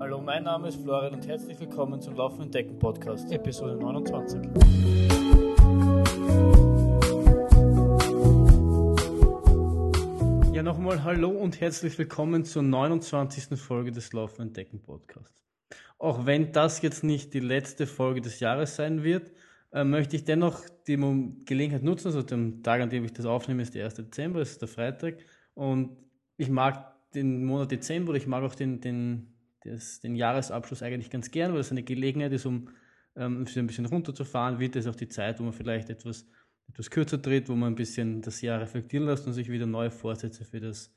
[0.00, 4.40] Hallo, mein Name ist Florian und herzlich willkommen zum Laufen Decken Podcast, Episode 29.
[10.52, 13.58] Ja, nochmal Hallo und herzlich willkommen zur 29.
[13.58, 15.42] Folge des Laufen Decken Podcasts.
[15.98, 19.32] Auch wenn das jetzt nicht die letzte Folge des Jahres sein wird,
[19.72, 20.96] äh, möchte ich dennoch die
[21.44, 23.94] Gelegenheit nutzen, also den Tag, an dem ich das aufnehme, ist der 1.
[23.94, 25.18] Dezember, das ist der Freitag
[25.54, 25.96] und
[26.36, 29.31] ich mag den Monat Dezember ich mag auch den, den
[29.64, 32.68] das, den Jahresabschluss eigentlich ganz gern, weil es eine Gelegenheit ist, um
[33.16, 36.26] ähm, ein bisschen runterzufahren, wird es auch die Zeit, wo man vielleicht etwas,
[36.68, 39.90] etwas kürzer dreht, wo man ein bisschen das Jahr reflektieren lässt und sich wieder neue
[39.90, 40.94] Vorsätze für das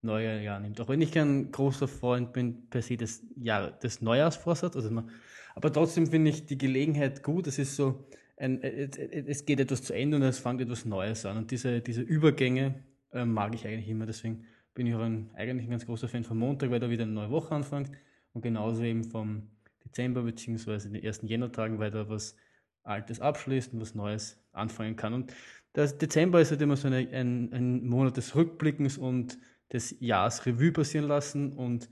[0.00, 0.80] neue Jahr nimmt.
[0.80, 5.10] Auch wenn ich kein großer Freund bin per se des, Jahr, des Neujahrsvorsatzes, also man,
[5.54, 7.48] aber trotzdem finde ich die Gelegenheit gut.
[7.48, 8.06] Es ist so,
[8.36, 11.36] ein, es geht etwas zu Ende und es fängt etwas Neues an.
[11.36, 14.06] Und diese, diese Übergänge äh, mag ich eigentlich immer.
[14.06, 14.44] Deswegen
[14.74, 17.12] bin ich auch ein, eigentlich ein ganz großer Fan von Montag, weil da wieder eine
[17.12, 17.90] neue Woche anfängt
[18.38, 19.48] und genauso eben vom
[19.84, 20.90] Dezember bzw.
[20.90, 22.36] den ersten Jännertagen, weil da was
[22.84, 25.12] Altes abschließt und was Neues anfangen kann.
[25.12, 25.32] Und
[25.74, 29.38] der Dezember ist halt immer so eine, ein, ein Monat des Rückblickens und
[29.72, 31.90] des Jahres Revue passieren lassen und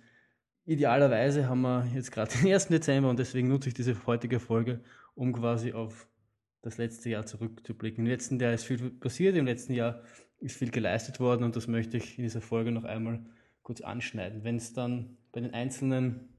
[0.66, 2.68] idealerweise haben wir jetzt gerade den 1.
[2.68, 4.80] Dezember und deswegen nutze ich diese heutige Folge,
[5.16, 6.08] um quasi auf
[6.62, 8.04] das letzte Jahr zurückzublicken.
[8.04, 10.00] Im letzten Jahr ist viel passiert, im letzten Jahr
[10.38, 13.18] ist viel geleistet worden und das möchte ich in dieser Folge noch einmal
[13.62, 14.44] kurz anschneiden.
[14.44, 16.35] Wenn es dann bei den einzelnen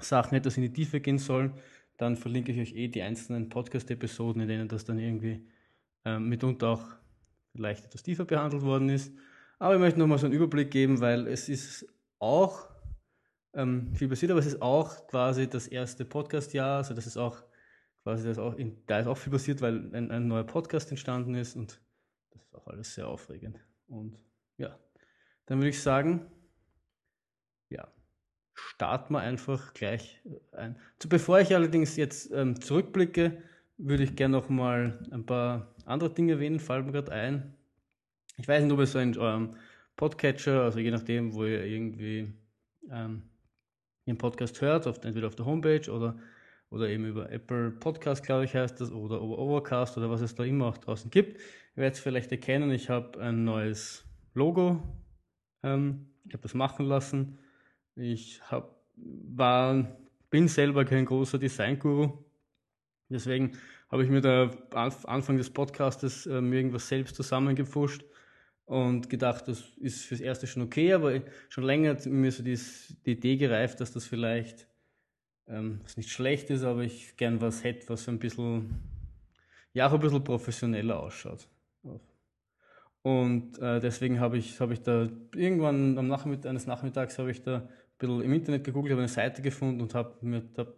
[0.00, 1.52] Sachen etwas in die Tiefe gehen soll,
[1.96, 5.46] dann verlinke ich euch eh die einzelnen Podcast-Episoden, in denen das dann irgendwie
[6.04, 6.84] ähm, mitunter auch
[7.54, 9.12] vielleicht etwas tiefer behandelt worden ist.
[9.58, 11.86] Aber ich möchte nochmal so einen Überblick geben, weil es ist
[12.18, 12.68] auch
[13.54, 17.42] ähm, viel passiert, aber es ist auch quasi das erste Podcast-Jahr, also das ist auch
[18.02, 21.34] quasi das auch in, da ist auch viel passiert, weil ein, ein neuer Podcast entstanden
[21.34, 21.80] ist und
[22.30, 23.58] das ist auch alles sehr aufregend.
[23.88, 24.22] Und
[24.58, 24.78] ja,
[25.46, 26.26] dann würde ich sagen,
[27.70, 27.88] ja,
[28.56, 30.20] starten wir einfach gleich
[30.52, 30.76] ein.
[31.00, 33.42] So, bevor ich allerdings jetzt ähm, zurückblicke,
[33.78, 37.54] würde ich gerne noch mal ein paar andere Dinge erwähnen, fallen mir gerade ein.
[38.38, 39.56] Ich weiß nicht, ob ihr so in eurem
[39.96, 42.32] Podcatcher, also je nachdem, wo ihr irgendwie
[42.90, 43.22] ähm,
[44.06, 46.16] den Podcast hört, auf, entweder auf der Homepage oder,
[46.70, 50.34] oder eben über Apple Podcast, glaube ich, heißt das, oder über Overcast oder was es
[50.34, 51.38] da immer auch draußen gibt.
[51.38, 54.82] Ihr werdet es vielleicht erkennen, ich habe ein neues Logo.
[55.62, 57.38] Ähm, ich habe das machen lassen.
[57.96, 59.96] Ich hab, war,
[60.28, 62.12] bin selber kein großer Design-Guru.
[63.08, 63.52] Deswegen
[63.88, 68.04] habe ich mir da Anfang des Podcastes äh, mir irgendwas selbst zusammengepfuscht
[68.66, 72.96] und gedacht, das ist fürs Erste schon okay, aber schon länger hat mir so dies,
[73.06, 74.66] die Idee gereift, dass das vielleicht
[75.46, 78.82] ähm, nicht schlecht ist, aber ich gern was hätte, was ein bisschen,
[79.72, 81.48] ja, auch ein bisschen professioneller ausschaut.
[83.02, 87.40] Und äh, deswegen habe ich, hab ich da irgendwann am Nachmittag, eines Nachmittags habe ich
[87.40, 87.68] da
[87.98, 90.74] bisschen im Internet gegoogelt, habe eine Seite gefunden und habe mir hab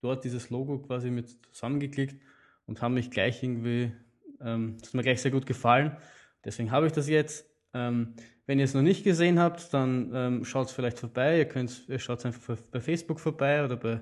[0.00, 2.20] dort dieses Logo quasi mit zusammengeklickt
[2.66, 3.92] und habe mich gleich irgendwie,
[4.40, 5.96] ähm, das ist mir gleich sehr gut gefallen.
[6.44, 7.46] Deswegen habe ich das jetzt.
[7.74, 8.14] Ähm,
[8.46, 11.38] wenn ihr es noch nicht gesehen habt, dann ähm, schaut es vielleicht vorbei.
[11.38, 14.00] Ihr könnt, ihr schaut einfach bei Facebook vorbei oder bei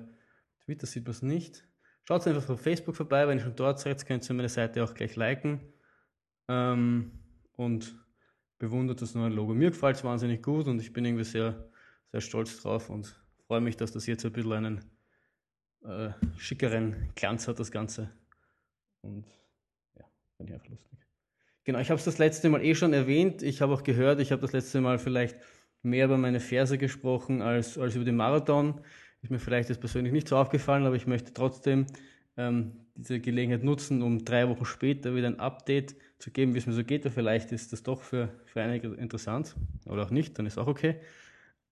[0.63, 1.67] Twitter sieht man es nicht.
[2.05, 3.27] Schaut einfach bei Facebook vorbei.
[3.27, 5.59] Wenn ihr schon dort seid, könnt ihr meine Seite auch gleich liken.
[6.47, 7.11] Ähm,
[7.57, 7.93] und
[8.59, 9.53] bewundert das neue Logo.
[9.53, 11.69] Mir gefällt es wahnsinnig gut und ich bin irgendwie sehr,
[12.11, 14.85] sehr stolz drauf und freue mich, dass das jetzt ein bisschen einen
[15.83, 18.09] äh, schickeren Glanz hat, das Ganze.
[19.01, 19.25] Und
[19.95, 20.05] ja,
[20.37, 20.99] finde ich einfach lustig.
[21.63, 23.41] Genau, ich habe es das letzte Mal eh schon erwähnt.
[23.41, 25.37] Ich habe auch gehört, ich habe das letzte Mal vielleicht
[25.81, 28.81] mehr über meine Verse gesprochen als, als über den Marathon.
[29.21, 31.87] Ist mir vielleicht jetzt persönlich nicht so aufgefallen, aber ich möchte trotzdem
[32.37, 36.67] ähm, diese Gelegenheit nutzen, um drei Wochen später wieder ein Update zu geben, wie es
[36.67, 37.03] mir so geht.
[37.09, 40.95] vielleicht ist das doch für, für einige interessant oder auch nicht, dann ist auch okay.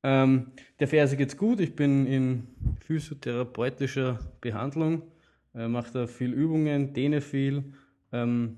[0.08, 1.60] Ähm, der Ferse geht's gut.
[1.60, 2.48] Ich bin in
[2.86, 5.02] physiotherapeutischer Behandlung,
[5.56, 7.74] äh, mache da viel Übungen, dehne viel.
[8.12, 8.58] Ähm,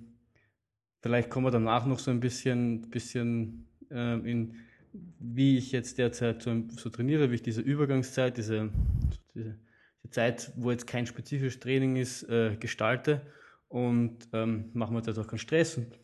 [1.02, 4.56] vielleicht kommen wir danach noch so ein bisschen, bisschen äh, in,
[5.19, 8.69] wie ich jetzt derzeit so, so, trainiere, wie ich diese Übergangszeit, diese,
[9.34, 9.57] diese
[10.04, 13.22] die Zeit, wo jetzt kein spezifisches Training ist, äh, gestalte
[13.69, 15.98] und ähm, machen wir jetzt auch keinen Stress und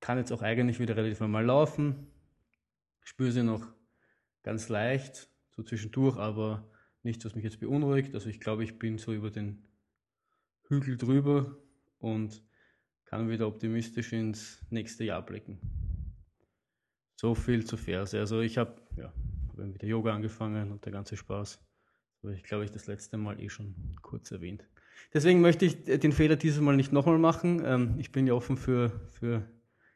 [0.00, 2.06] kann jetzt auch eigentlich wieder relativ normal laufen.
[3.04, 3.75] Spüre sie noch
[4.46, 6.70] ganz leicht, so zwischendurch, aber
[7.02, 8.14] nichts, was mich jetzt beunruhigt.
[8.14, 9.64] Also ich glaube, ich bin so über den
[10.68, 11.56] Hügel drüber
[11.98, 12.42] und
[13.06, 15.58] kann wieder optimistisch ins nächste Jahr blicken.
[17.16, 18.16] So viel zu Verse.
[18.16, 19.12] Also ich habe ja,
[19.48, 21.60] hab mit der Yoga angefangen und der ganze Spaß.
[22.22, 24.64] Aber ich glaube, ich das letzte Mal eh schon kurz erwähnt.
[25.12, 27.62] Deswegen möchte ich den Fehler dieses Mal nicht nochmal machen.
[27.64, 29.44] Ähm, ich bin ja offen für, für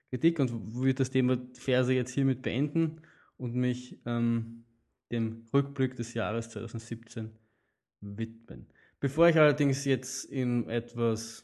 [0.09, 3.01] Kritik und würde das Thema Verse jetzt hiermit beenden
[3.41, 4.65] und mich ähm,
[5.11, 7.31] dem Rückblick des Jahres 2017
[8.01, 8.67] widmen.
[9.01, 11.43] Bevor ich allerdings jetzt in etwas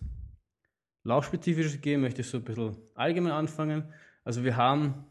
[1.04, 3.94] Laufspezifisches gehe, möchte ich so ein bisschen allgemein anfangen.
[4.24, 5.06] Also wir haben,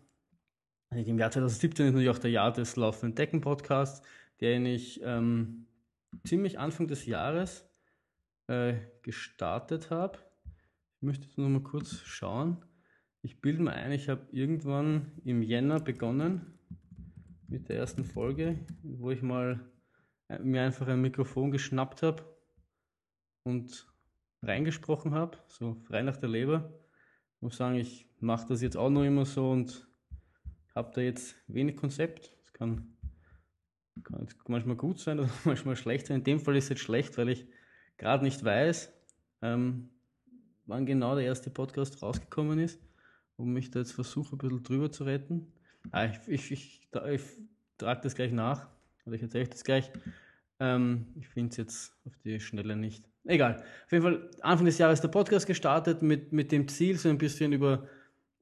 [0.92, 4.06] im Jahr 2017 ist natürlich auch der Jahr des Laufenden Decken Podcasts,
[4.40, 5.66] den ich ähm,
[6.24, 7.68] ziemlich Anfang des Jahres
[8.46, 10.20] äh, gestartet habe.
[10.98, 12.64] Ich möchte jetzt noch mal kurz schauen.
[13.24, 16.55] Ich bilde mir ein, ich habe irgendwann im Jänner begonnen
[17.48, 19.60] mit der ersten Folge, wo ich mal
[20.30, 22.24] äh, mir einfach ein Mikrofon geschnappt habe
[23.44, 23.88] und
[24.42, 26.74] reingesprochen habe, so frei nach der Leber.
[27.36, 29.88] Ich muss sagen, ich mache das jetzt auch noch immer so und
[30.74, 32.34] habe da jetzt wenig Konzept.
[32.42, 32.96] Das kann,
[34.04, 36.18] kann jetzt manchmal gut sein oder manchmal schlecht sein.
[36.18, 37.48] In dem Fall ist es jetzt schlecht, weil ich
[37.98, 38.92] gerade nicht weiß,
[39.42, 39.90] ähm,
[40.66, 42.80] wann genau der erste Podcast rausgekommen ist
[43.38, 45.52] und mich da jetzt versuche, ein bisschen drüber zu retten.
[45.92, 47.22] Ah, ich, ich, ich, ich
[47.78, 48.68] trage das gleich nach,
[49.06, 49.92] oder ich erzähle das gleich.
[50.60, 53.10] Ähm, ich finde es jetzt auf die Schnelle nicht.
[53.26, 53.64] Egal.
[53.86, 57.18] Auf jeden Fall Anfang des Jahres der Podcast gestartet mit, mit dem Ziel, so ein
[57.18, 57.88] bisschen über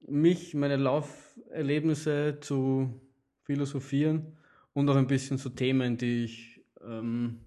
[0.01, 3.01] mich, meine Lauferlebnisse zu
[3.43, 4.37] philosophieren
[4.73, 7.39] und auch ein bisschen so Themen, die ich, ähm,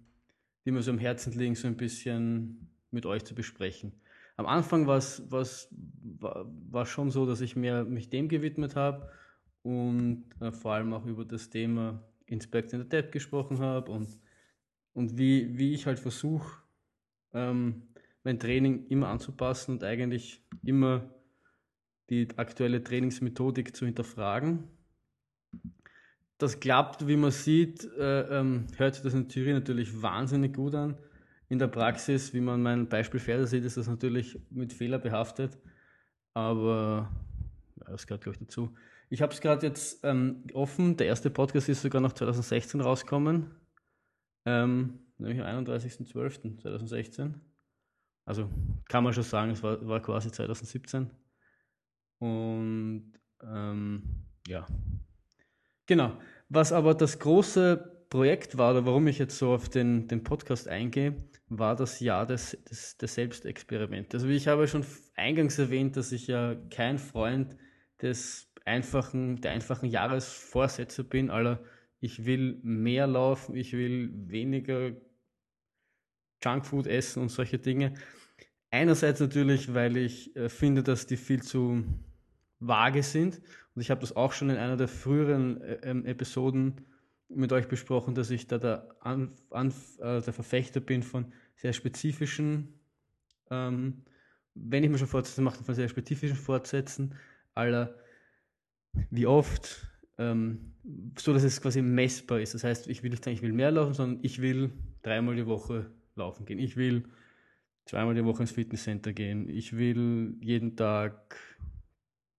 [0.64, 3.92] die mir so am Herzen liegen, so ein bisschen mit euch zu besprechen.
[4.36, 9.10] Am Anfang war es war, war schon so, dass ich mehr mich dem gewidmet habe
[9.66, 14.16] und äh, vor allem auch über das Thema Inspect in the Depth gesprochen habe und,
[14.92, 16.62] und wie, wie ich halt versuche,
[17.32, 17.82] ähm,
[18.22, 21.10] mein Training immer anzupassen und eigentlich immer
[22.10, 24.68] die aktuelle Trainingsmethodik zu hinterfragen.
[26.38, 30.76] Das klappt, wie man sieht, äh, ähm, hört sich das in Theorie natürlich wahnsinnig gut
[30.76, 30.96] an.
[31.48, 35.58] In der Praxis, wie man mein Beispiel Pferde sieht, ist das natürlich mit Fehler behaftet.
[36.34, 37.10] Aber
[37.80, 38.72] ja, das gehört, glaube ich, dazu.
[39.08, 40.96] Ich habe es gerade jetzt ähm, offen.
[40.96, 43.54] Der erste Podcast ist sogar noch 2016 rausgekommen.
[44.44, 47.34] Ähm, nämlich am 31.12.2016.
[48.24, 48.50] Also
[48.88, 51.10] kann man schon sagen, es war, war quasi 2017.
[52.18, 53.12] Und
[53.42, 54.66] ähm, ja,
[55.86, 56.18] genau.
[56.48, 60.68] Was aber das große Projekt war, oder warum ich jetzt so auf den, den Podcast
[60.68, 61.16] eingehe,
[61.48, 64.14] war das Jahr des, des, des Selbstexperiments.
[64.14, 67.56] Also ich habe schon eingangs erwähnt, dass ich ja kein Freund
[68.02, 71.60] des einfachen, der einfachen Jahresvorsätze bin, aller
[72.00, 74.92] ich will mehr laufen, ich will weniger
[76.44, 77.94] Junkfood essen und solche Dinge.
[78.70, 81.84] Einerseits natürlich, weil ich äh, finde, dass die viel zu
[82.60, 83.40] vage sind.
[83.74, 86.84] Und ich habe das auch schon in einer der früheren äh, ähm, Episoden
[87.28, 91.72] mit euch besprochen, dass ich da der, An An äh, der Verfechter bin von sehr
[91.72, 92.78] spezifischen,
[93.50, 94.04] ähm,
[94.54, 97.14] wenn ich mir schon Fortsätze mache, von sehr spezifischen Fortsätzen,
[97.54, 97.94] aller
[99.10, 99.86] wie oft,
[100.18, 100.72] ähm,
[101.18, 102.54] so dass es quasi messbar ist.
[102.54, 104.72] Das heißt, ich will nicht sagen, ich will mehr laufen, sondern ich will
[105.02, 106.58] dreimal die Woche laufen gehen.
[106.58, 107.04] Ich will
[107.84, 109.48] zweimal die Woche ins Fitnesscenter gehen.
[109.48, 111.36] Ich will jeden Tag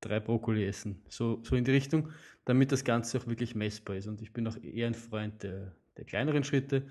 [0.01, 1.01] drei Brokkoli essen.
[1.09, 2.09] So, so in die Richtung,
[2.45, 4.07] damit das Ganze auch wirklich messbar ist.
[4.07, 6.87] Und ich bin auch eher ein Freund der, der kleineren Schritte.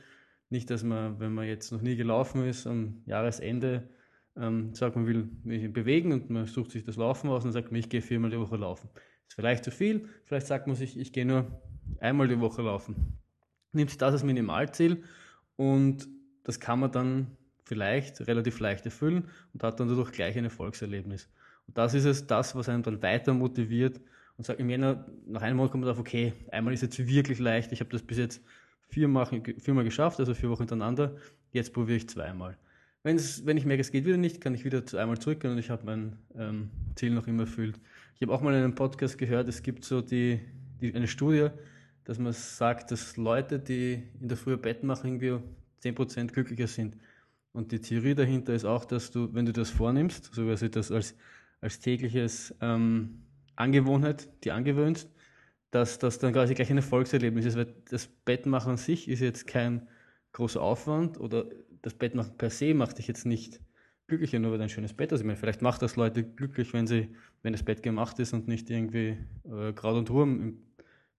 [0.48, 3.88] Nicht, dass man, wenn man jetzt noch nie gelaufen ist, am Jahresende
[4.36, 7.72] ähm, sagt, man will mich bewegen und man sucht sich das Laufen aus und sagt,
[7.72, 8.88] ich gehe viermal die Woche laufen.
[9.28, 11.60] Ist vielleicht zu viel, vielleicht sagt man sich, ich gehe nur
[12.00, 13.18] einmal die Woche laufen.
[13.72, 15.02] Nimmt sich das als Minimalziel
[15.56, 16.08] und
[16.44, 21.28] das kann man dann vielleicht relativ leicht erfüllen und hat dann dadurch gleich ein Erfolgserlebnis.
[21.66, 24.00] Und das ist es, das, was einen dann weiter motiviert
[24.36, 27.38] und sagt, im Jänner, nach einem Monat kommt man drauf, okay, einmal ist jetzt wirklich
[27.38, 28.42] leicht, ich habe das bis jetzt
[28.88, 29.26] viermal,
[29.58, 31.16] viermal geschafft, also vier Wochen hintereinander,
[31.52, 32.56] jetzt probiere ich zweimal.
[33.02, 35.70] Wenn's, wenn ich merke, es geht wieder nicht, kann ich wieder einmal zurückgehen und ich
[35.70, 37.80] habe mein ähm, Ziel noch immer erfüllt.
[38.18, 40.40] Ich habe auch mal in einem Podcast gehört, es gibt so die,
[40.80, 41.48] die, eine Studie,
[42.04, 45.42] dass man sagt, dass Leute, die in der Früh Bett machen, irgendwie
[45.82, 46.96] 10% glücklicher sind.
[47.52, 50.90] Und die Theorie dahinter ist auch, dass du, wenn du das vornimmst, so quasi das
[50.90, 51.14] als
[51.60, 53.22] als tägliches ähm,
[53.56, 55.10] Angewohnheit, die angewöhnst,
[55.70, 59.46] dass das dann quasi gleich ein Erfolgserlebnis ist, weil das Bettmachen an sich ist jetzt
[59.46, 59.88] kein
[60.32, 61.46] großer Aufwand oder
[61.82, 63.60] das Bettmachen per se macht dich jetzt nicht
[64.06, 65.20] glücklicher, nur weil ein schönes Bett hast.
[65.20, 67.08] Ich meine, vielleicht macht das Leute glücklich, wenn sie,
[67.42, 70.58] wenn das Bett gemacht ist und nicht irgendwie äh, Kraut und Wurm,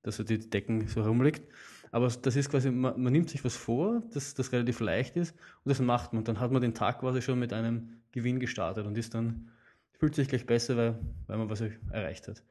[0.03, 1.43] dass so die Decken so rumliegt.
[1.91, 5.35] Aber das ist quasi, man, man, nimmt sich was vor, das, das relativ leicht ist
[5.63, 6.19] und das macht man.
[6.19, 9.49] Und dann hat man den Tag quasi schon mit einem Gewinn gestartet und ist dann
[9.93, 12.43] fühlt sich gleich besser, weil, weil man was erreicht hat.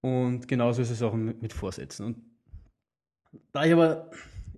[0.00, 2.06] Und genauso ist es auch mit, mit Vorsätzen.
[2.06, 2.18] Und
[3.52, 4.10] da ich aber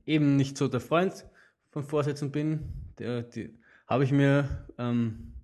[0.07, 1.26] eben nicht so der Freund
[1.71, 2.61] von Vorsätzen bin,
[2.99, 3.54] der, die,
[3.87, 5.35] habe ich mir ähm,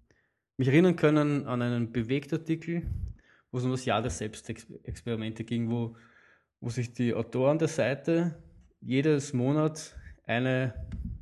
[0.57, 2.83] mich erinnern können an einen Bewegtartikel,
[3.51, 5.97] wo es um das Jahr der Selbstexperimente ging, wo,
[6.61, 8.43] wo sich die Autoren der Seite
[8.81, 10.75] jedes Monat eine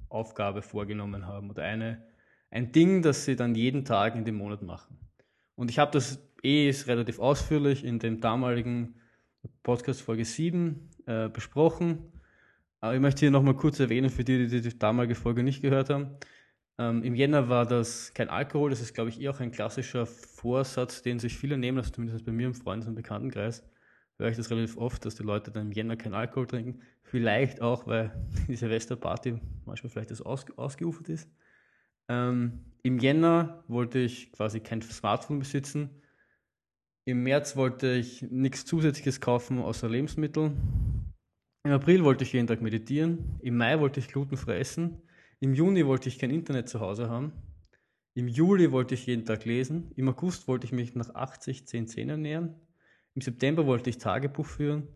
[0.08, 2.02] Aufgabe vorgenommen haben oder eine,
[2.50, 4.98] ein Ding, das sie dann jeden Tag in dem Monat machen.
[5.54, 8.94] Und ich habe das eh relativ ausführlich in dem damaligen
[9.62, 12.12] Podcast Folge 7 äh, besprochen.
[12.80, 15.90] Aber ich möchte hier nochmal kurz erwähnen, für die, die die damalige Folge nicht gehört
[15.90, 16.16] haben.
[16.78, 20.06] Ähm, Im Jänner war das kein Alkohol, das ist, glaube ich, eher auch ein klassischer
[20.06, 23.62] Vorsatz, den sich viele nehmen, also zumindest bei mir im Freundes- und Bekanntenkreis
[24.18, 26.80] höre ich das relativ oft, dass die Leute dann im Jänner keinen Alkohol trinken.
[27.02, 28.12] Vielleicht auch, weil
[28.48, 31.30] die Silvesterparty manchmal vielleicht das aus, ausgeufert ist.
[32.08, 35.90] Ähm, Im Jänner wollte ich quasi kein Smartphone besitzen.
[37.04, 40.56] Im März wollte ich nichts Zusätzliches kaufen außer Lebensmittel.
[41.64, 43.38] Im April wollte ich jeden Tag meditieren.
[43.40, 45.02] Im Mai wollte ich glutenfrei essen.
[45.40, 47.32] Im Juni wollte ich kein Internet zu Hause haben.
[48.14, 49.92] Im Juli wollte ich jeden Tag lesen.
[49.94, 52.54] Im August wollte ich mich nach 80, 10, 10 ernähren.
[53.14, 54.88] Im September wollte ich Tagebuch führen.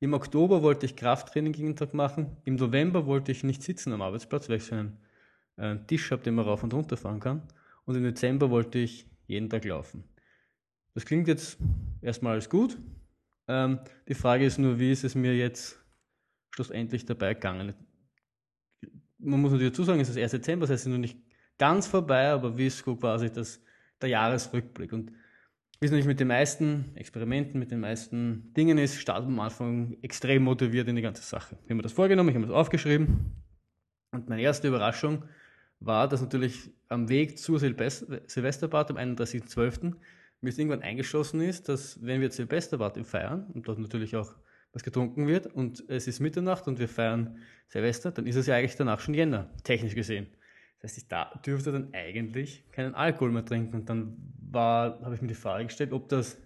[0.00, 2.36] Im Oktober wollte ich Krafttraining jeden Tag machen.
[2.44, 4.98] Im November wollte ich nicht sitzen am Arbeitsplatz, weil ich so einen
[5.58, 7.42] äh, Tisch habe, den man rauf und runter fahren kann.
[7.84, 10.04] Und im Dezember wollte ich jeden Tag laufen.
[10.94, 11.58] Das klingt jetzt
[12.00, 12.78] erstmal alles gut.
[13.48, 15.78] Ähm, die Frage ist nur, wie ist es mir jetzt
[16.50, 17.74] schlussendlich dabei gegangen?
[19.22, 21.18] Man muss natürlich dazu sagen, es ist erst Dezember, das heißt, es ist noch nicht
[21.58, 23.62] ganz vorbei, aber so quasi das,
[24.00, 24.92] der Jahresrückblick.
[24.92, 25.12] Und
[25.80, 29.44] wie es natürlich mit den meisten Experimenten, mit den meisten Dingen ist, startet man am
[29.46, 31.56] Anfang extrem motiviert in die ganze Sache.
[31.60, 33.32] Ich habe mir das vorgenommen, ich habe das aufgeschrieben.
[34.12, 35.24] Und meine erste Überraschung
[35.80, 39.94] war, dass natürlich am Weg zur Silvesterparty am 31.12.
[40.40, 44.34] mir irgendwann eingeschossen ist, dass wenn wir Silvesterparty feiern und dort natürlich auch
[44.72, 47.38] was getrunken wird und es ist Mitternacht und wir feiern
[47.68, 50.26] Silvester, dann ist es ja eigentlich danach schon Jänner, technisch gesehen.
[50.82, 53.76] Das heißt, ich da dürfte dann eigentlich keinen Alkohol mehr trinken.
[53.76, 54.16] Und dann
[54.50, 56.38] war, habe ich mir die Frage gestellt, ob das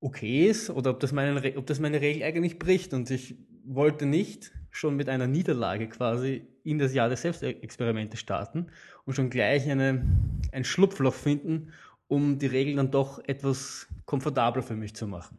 [0.00, 2.94] okay ist oder ob das, meine, ob das meine Regel eigentlich bricht.
[2.94, 8.68] Und ich wollte nicht schon mit einer Niederlage quasi in das Jahr der Selbstexperimente starten
[9.04, 10.04] und schon gleich eine,
[10.50, 11.72] ein Schlupfloch finden,
[12.08, 15.38] um die Regeln dann doch etwas komfortabler für mich zu machen.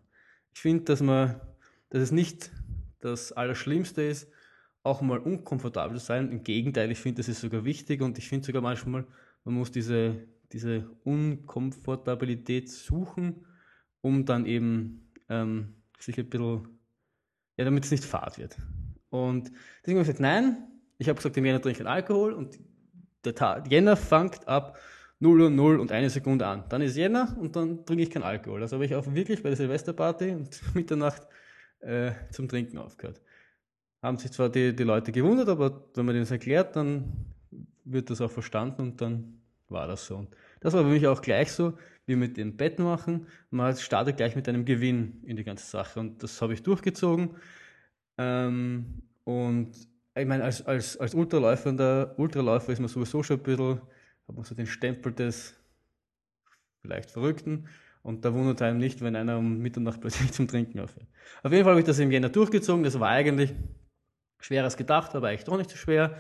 [0.54, 1.42] Ich finde, dass man,
[1.90, 2.52] dass es nicht
[3.00, 4.32] das Allerschlimmste ist,
[4.84, 6.32] auch mal unkomfortabel zu sein.
[6.32, 9.06] Im Gegenteil, ich finde, das ist sogar wichtig und ich finde sogar manchmal,
[9.44, 13.46] man muss diese, diese Unkomfortabilität suchen,
[14.02, 16.68] um dann eben ähm, sich ein bisschen,
[17.58, 18.58] ja, damit es nicht fad wird.
[19.10, 20.68] Und deswegen habe ich gesagt, nein,
[20.98, 22.60] ich habe gesagt, im Jänner trinke ich Alkohol und
[23.24, 24.78] der Tag, Jänner fängt ab
[25.24, 26.66] 0 Uhr 0 und eine Sekunde an.
[26.68, 28.62] Dann ist Jänner und dann trinke ich keinen Alkohol.
[28.62, 31.26] Also habe ich auch wirklich bei der Silvesterparty und Mitternacht
[31.80, 33.22] äh, zum Trinken aufgehört.
[34.02, 37.14] Haben sich zwar die, die Leute gewundert, aber wenn man denen das erklärt, dann
[37.86, 40.18] wird das auch verstanden und dann war das so.
[40.18, 43.28] Und das war für mich auch gleich so, wie mit dem Bett machen.
[43.50, 47.38] Man startet gleich mit einem Gewinn in die ganze Sache und das habe ich durchgezogen.
[48.18, 49.72] Ähm, und
[50.16, 53.82] ich meine, als, als, als Ultraläufer, Ultraläufer ist man sowieso schon ein bisschen
[54.28, 55.56] hat man so den Stempel des
[56.82, 57.68] vielleicht Verrückten
[58.02, 61.08] und da wundert einem nicht, wenn einer um Mitternacht plötzlich zum Trinken aufhört.
[61.42, 63.54] Auf jeden Fall habe ich das im Jänner durchgezogen, das war eigentlich
[64.40, 66.18] schwerer als gedacht, aber eigentlich doch nicht so schwer.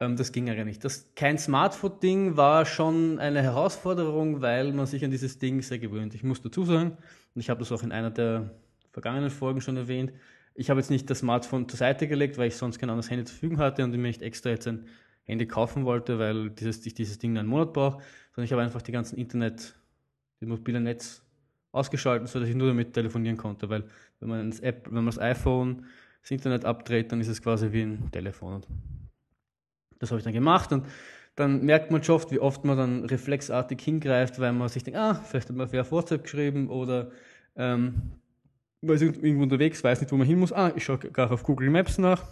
[0.00, 0.82] Ähm, das ging ja nicht.
[0.84, 6.14] Das kein Smartphone-Ding war schon eine Herausforderung, weil man sich an dieses Ding sehr gewöhnt.
[6.14, 6.96] Ich muss dazu sagen,
[7.34, 8.50] und ich habe das auch in einer der
[8.92, 10.12] vergangenen Folgen schon erwähnt,
[10.54, 13.24] ich habe jetzt nicht das Smartphone zur Seite gelegt, weil ich sonst kein anderes Handy
[13.24, 14.86] zur Verfügung hatte und mir nicht extra jetzt ein
[15.30, 17.98] Handy kaufen wollte, weil dieses, ich dieses Ding einen Monat brauche,
[18.34, 19.74] sondern ich habe einfach die ganzen Internet,
[20.40, 21.22] die mobile Netz
[21.72, 23.84] ausgeschaltet, sodass ich nur damit telefonieren konnte, weil
[24.18, 25.86] wenn man das App, wenn man das iPhone
[26.22, 28.54] das Internet abdreht, dann ist es quasi wie ein Telefon.
[28.54, 28.66] Und
[29.98, 30.86] das habe ich dann gemacht und
[31.36, 34.98] dann merkt man schon oft, wie oft man dann reflexartig hingreift, weil man sich denkt,
[34.98, 37.10] ah, vielleicht hat man auf WhatsApp geschrieben oder
[37.56, 38.12] ähm,
[38.82, 40.52] weil ich irgendwo unterwegs weiß nicht, wo man hin muss.
[40.52, 42.24] Ah, ich schaue gerade auf Google Maps nach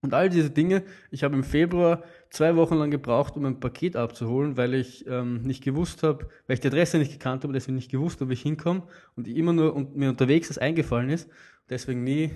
[0.00, 3.96] und all diese Dinge, ich habe im Februar zwei Wochen lang gebraucht, um ein Paket
[3.96, 7.74] abzuholen, weil ich ähm, nicht gewusst habe, weil ich die Adresse nicht gekannt habe, deswegen
[7.74, 8.84] nicht gewusst, ob ich hinkomme
[9.16, 11.28] und ich immer nur und mir unterwegs das eingefallen ist,
[11.68, 12.30] deswegen nie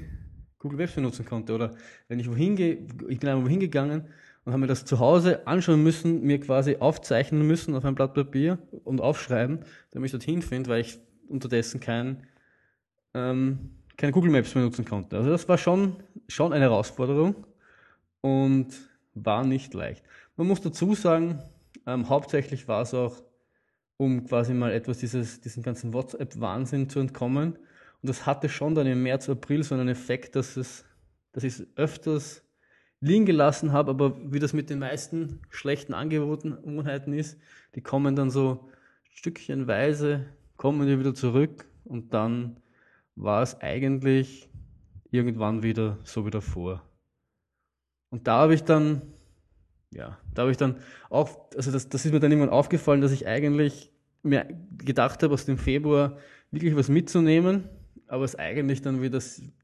[0.59, 1.54] Google Maps benutzen konnte.
[1.54, 1.76] Oder
[2.09, 4.09] wenn ich wohin gehe, ich bin einmal wohin gegangen
[4.45, 8.14] und habe mir das zu Hause anschauen müssen, mir quasi aufzeichnen müssen auf ein Blatt
[8.14, 9.61] Papier und aufschreiben,
[9.92, 12.26] damit ich dorthin finde, weil ich unterdessen kein
[13.14, 15.16] ähm, keine Google Maps benutzen konnte.
[15.16, 17.47] Also das war schon, schon eine Herausforderung
[18.23, 18.69] und
[19.14, 20.02] war nicht leicht.
[20.37, 21.43] Man muss dazu sagen,
[21.87, 23.23] ähm, hauptsächlich war es auch,
[23.99, 27.57] um quasi mal etwas dieses, diesen ganzen WhatsApp-Wahnsinn zu entkommen.
[28.00, 30.85] Und das hatte schon dann im März, April so einen Effekt, dass, es,
[31.33, 32.43] dass ich es öfters
[33.00, 37.38] liegen gelassen habe, aber wie das mit den meisten schlechten Angewohnheiten ist,
[37.75, 38.71] die kommen dann so
[39.11, 40.26] stückchenweise,
[40.57, 42.61] kommen die wieder zurück und dann
[43.17, 44.49] war es eigentlich
[45.11, 46.83] irgendwann wieder so wieder vor.
[48.12, 49.00] Und da habe ich dann,
[49.90, 50.76] ja, da habe ich dann
[51.09, 53.90] auch, also das, das ist mir dann irgendwann aufgefallen, dass ich eigentlich
[54.23, 56.19] mir gedacht habe, aus dem Februar
[56.50, 57.71] wirklich was mitzunehmen,
[58.09, 59.19] aber es eigentlich dann wieder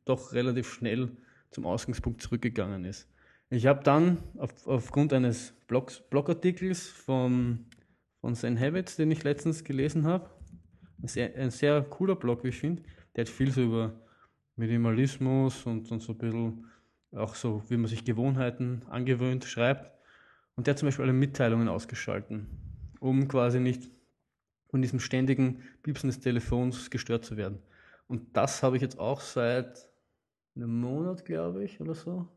[0.06, 1.10] doch relativ schnell
[1.50, 3.06] zum Ausgangspunkt zurückgegangen ist.
[3.50, 7.66] Ich habe dann auf, aufgrund eines Blogs, Blogartikels von,
[8.22, 10.30] von Zen Habits, den ich letztens gelesen habe,
[11.02, 12.82] ein sehr, ein sehr cooler Blog, wie ich finde,
[13.14, 14.00] der hat viel so über
[14.56, 16.64] Minimalismus und, und so ein bisschen
[17.12, 19.90] auch so, wie man sich Gewohnheiten angewöhnt, schreibt.
[20.56, 22.46] Und der hat zum Beispiel alle Mitteilungen ausgeschalten,
[23.00, 23.90] um quasi nicht
[24.70, 27.62] von diesem ständigen Piepsen des Telefons gestört zu werden.
[28.06, 29.88] Und das habe ich jetzt auch seit
[30.56, 32.28] einem Monat, glaube ich, oder so.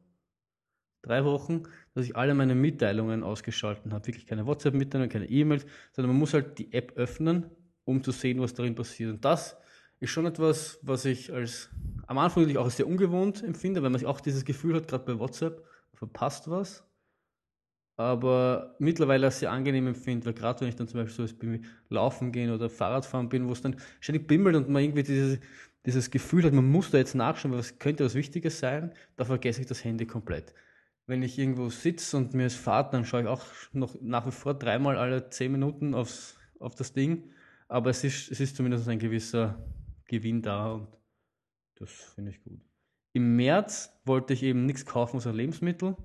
[1.01, 1.63] Drei Wochen,
[1.96, 4.06] dass ich alle meine Mitteilungen ausgeschalten habe.
[4.06, 7.50] Wirklich keine WhatsApp-Mitteilungen, keine E-Mails, sondern man muss halt die App öffnen,
[7.86, 9.12] um zu sehen, was darin passiert.
[9.12, 9.58] Und das
[10.01, 11.70] ist schon etwas, was ich als
[12.08, 14.88] am Anfang natürlich auch als sehr ungewohnt empfinde, weil man sich auch dieses Gefühl hat,
[14.88, 16.84] gerade bei WhatsApp, verpasst was
[18.01, 21.62] aber mittlerweile als sehr angenehm empfinde, weil gerade wenn ich dann zum Beispiel so beim
[21.89, 25.39] Laufen gehen oder Fahrradfahren bin, wo es dann ständig bimmelt und man irgendwie dieses,
[25.86, 29.25] dieses Gefühl hat, man muss da jetzt nachschauen, weil es könnte was Wichtiges sein, da
[29.25, 30.53] vergesse ich das Handy komplett.
[31.05, 33.43] Wenn ich irgendwo sitze und mir es fahrt, dann schaue ich auch
[33.74, 37.29] noch nach wie vor dreimal alle zehn Minuten aufs, auf das Ding,
[37.67, 39.63] aber es ist, es ist zumindest ein gewisser
[40.12, 40.88] Gewinn da und
[41.75, 42.60] das finde ich gut.
[43.13, 45.96] Im März wollte ich eben nichts kaufen außer Lebensmittel.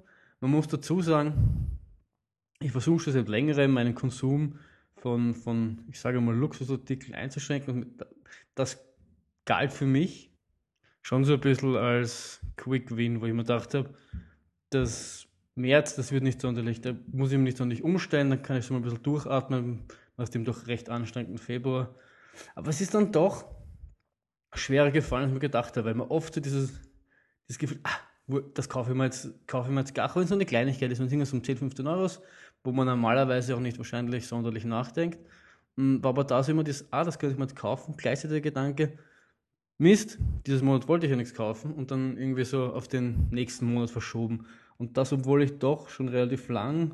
[0.41, 1.79] Man muss dazu sagen,
[2.61, 4.59] ich versuche schon seit längerem meinen Konsum
[4.95, 7.99] von, von ich sage mal, Luxusartikeln einzuschränken.
[8.55, 8.79] Das
[9.45, 10.33] galt für mich
[11.03, 13.95] schon so ein bisschen als Quick Win, wo ich mir gedacht habe,
[14.71, 18.57] das März, das wird nicht sonderlich, da muss ich mich nicht sonderlich umstellen, dann kann
[18.57, 19.85] ich so mal ein bisschen durchatmen
[20.17, 21.95] nach dem doch recht anstrengenden Februar.
[22.55, 23.56] Aber es ist dann doch
[24.57, 26.73] schwerer gefallen, als ich mir gedacht habe, weil man oft so dieses,
[27.49, 30.35] dieses Gefühl, ah, das kaufe ich mir jetzt, kaufe ich mir jetzt gar, es so
[30.35, 32.09] eine Kleinigkeit ist, es irgendwas um 10, 15 Euro
[32.65, 35.19] wo man normalerweise auch nicht wahrscheinlich sonderlich nachdenkt.
[35.76, 37.95] Hm, war aber da so immer das, ah, das könnte ich mir jetzt kaufen.
[37.97, 38.99] Gleichzeitig der Gedanke,
[39.78, 43.67] Mist, dieses Monat wollte ich ja nichts kaufen und dann irgendwie so auf den nächsten
[43.67, 44.47] Monat verschoben.
[44.78, 46.93] Und das, obwohl ich doch schon relativ lang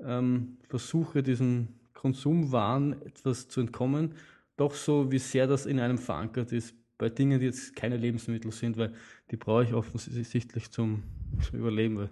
[0.00, 4.14] ähm, versuche, diesem Konsumwahn etwas zu entkommen,
[4.56, 8.50] doch so, wie sehr das in einem verankert ist, bei Dingen, die jetzt keine Lebensmittel
[8.52, 8.94] sind, weil
[9.30, 11.02] die brauche ich offensichtlich zum,
[11.42, 12.10] zum Überleben, weil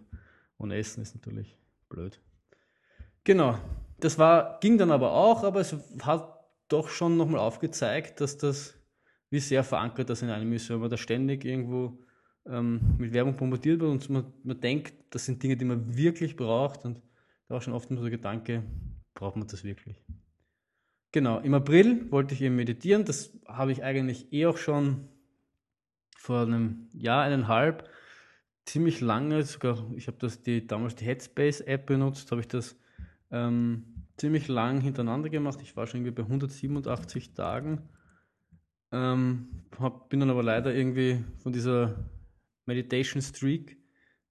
[0.59, 1.57] ohne Essen ist natürlich
[1.89, 2.21] blöd.
[3.25, 3.59] Genau.
[4.01, 6.29] Das war, ging dann aber auch, aber es hat
[6.69, 8.75] doch schon nochmal aufgezeigt, dass das,
[9.31, 11.99] wie sehr verankert das in einem ist, wenn man da ständig irgendwo
[12.47, 16.37] ähm, mit Werbung bombardiert wird und man, man denkt, das sind Dinge, die man wirklich
[16.37, 17.01] braucht und
[17.49, 18.63] da war schon oft so der Gedanke,
[19.15, 20.05] braucht man das wirklich?
[21.14, 25.09] Genau, im April wollte ich eben meditieren, das habe ich eigentlich eh auch schon
[26.16, 27.88] vor einem Jahr, eineinhalb,
[28.64, 32.77] ziemlich lange, sogar, ich habe das die, damals die Headspace-App benutzt, habe ich das
[33.31, 33.85] ähm,
[34.16, 35.61] ziemlich lang hintereinander gemacht.
[35.62, 37.88] Ich war schon irgendwie bei 187 Tagen.
[38.90, 42.11] Ähm, hab, bin dann aber leider irgendwie von dieser
[42.66, 43.79] Meditation Streak,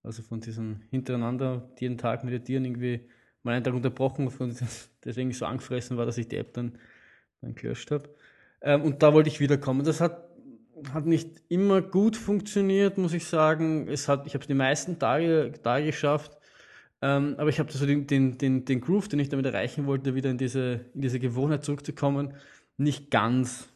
[0.03, 3.07] also von diesem hintereinander jeden Tag meditieren, irgendwie
[3.43, 4.63] mal einen Tag unterbrochen, und
[5.06, 6.77] deswegen so angefressen war, dass ich die App dann,
[7.41, 8.10] dann gelöscht habe.
[8.62, 9.86] Ähm, und da wollte ich wiederkommen.
[9.86, 10.29] Das hat,
[10.93, 13.88] hat nicht immer gut funktioniert, muss ich sagen.
[13.88, 16.38] Es hat, ich habe es die meisten Tage, Tage geschafft,
[17.01, 20.15] ähm, aber ich habe so den, den, den, den Groove, den ich damit erreichen wollte,
[20.15, 22.34] wieder in diese, in diese Gewohnheit zurückzukommen,
[22.77, 23.67] nicht ganz,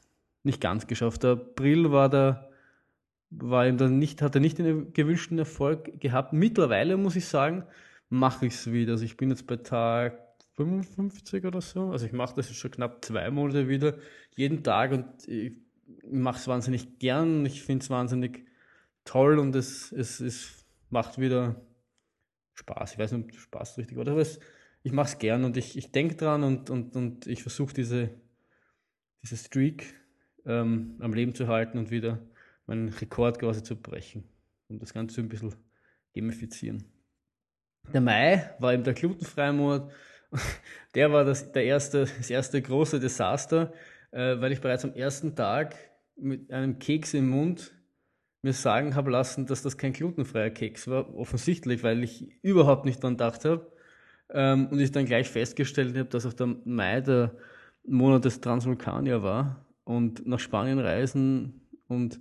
[0.44, 1.24] nicht ganz geschafft.
[1.24, 2.50] Der April war da,
[3.30, 6.32] war ihm dann nicht, hat er nicht den gewünschten Erfolg gehabt.
[6.32, 7.66] Mittlerweile muss ich sagen,
[8.10, 8.94] mache ich es wieder.
[8.94, 10.20] Also ich bin jetzt bei Tag
[10.56, 11.92] 55 oder so.
[11.92, 13.98] Also ich mache das jetzt schon knapp zwei Monate wieder,
[14.36, 15.54] jeden Tag und ich
[16.10, 17.46] mache es wahnsinnig gern.
[17.46, 18.46] Ich finde es wahnsinnig
[19.06, 21.62] toll und es, es, es macht wieder
[22.56, 22.94] Spaß.
[22.94, 24.26] Ich weiß nicht, ob Spaß richtig war, aber
[24.84, 28.10] ich mache es gern und ich, ich denke dran und, und, und ich versuche diese,
[29.22, 29.94] diese Streak
[30.46, 32.20] ähm, am Leben zu halten und wieder
[32.66, 34.24] meinen Rekord quasi zu brechen,
[34.70, 35.54] um das Ganze ein bisschen
[36.16, 36.84] gamifizieren.
[37.94, 39.90] Der Mai war eben der glutenfreie.
[40.96, 43.72] Der war das, der erste, das erste große Desaster,
[44.12, 45.76] äh, weil ich bereits am ersten Tag
[46.16, 47.72] mit einem Keks im Mund
[48.42, 53.04] mir sagen habe lassen, dass das kein glutenfreier Keks war, offensichtlich, weil ich überhaupt nicht
[53.04, 53.72] daran gedacht habe.
[54.30, 57.36] Ähm, und ich dann gleich festgestellt habe, dass auch der Mai der
[57.86, 62.20] Monat des Transvulkanier war und nach Spanien reisen und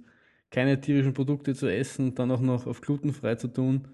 [0.51, 3.89] keine tierischen Produkte zu essen, dann auch noch auf glutenfrei zu tun,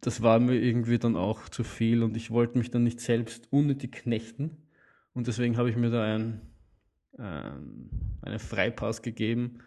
[0.00, 3.52] das war mir irgendwie dann auch zu viel und ich wollte mich dann nicht selbst
[3.52, 4.56] unnötig knechten
[5.14, 6.40] und deswegen habe ich mir da ein,
[7.18, 7.90] ähm,
[8.22, 9.60] einen Freipass gegeben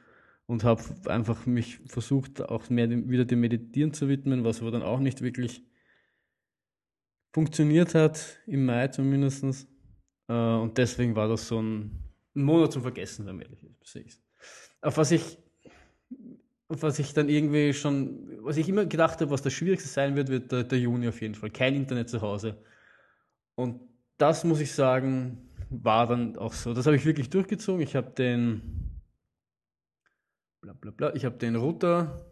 [0.46, 4.72] und habe einfach mich versucht, auch mehr dem, wieder dem Meditieren zu widmen, was aber
[4.72, 5.63] dann auch nicht wirklich
[7.34, 9.67] funktioniert hat, im Mai zumindest.
[10.28, 14.22] Äh, und deswegen war das so ein, Monat zum Vergessen, wenn man ehrlich ist.
[14.82, 15.38] Auf was ich,
[16.69, 20.30] was ich dann irgendwie schon, was ich immer gedacht habe, was das Schwierigste sein wird,
[20.30, 21.49] wird der, der Juni auf jeden Fall.
[21.49, 22.62] Kein Internet zu Hause.
[23.56, 23.82] Und
[24.17, 26.73] das muss ich sagen, war dann auch so.
[26.73, 27.82] Das habe ich wirklich durchgezogen.
[27.82, 29.01] Ich habe den,
[30.62, 32.25] bla bla bla, ich habe den Router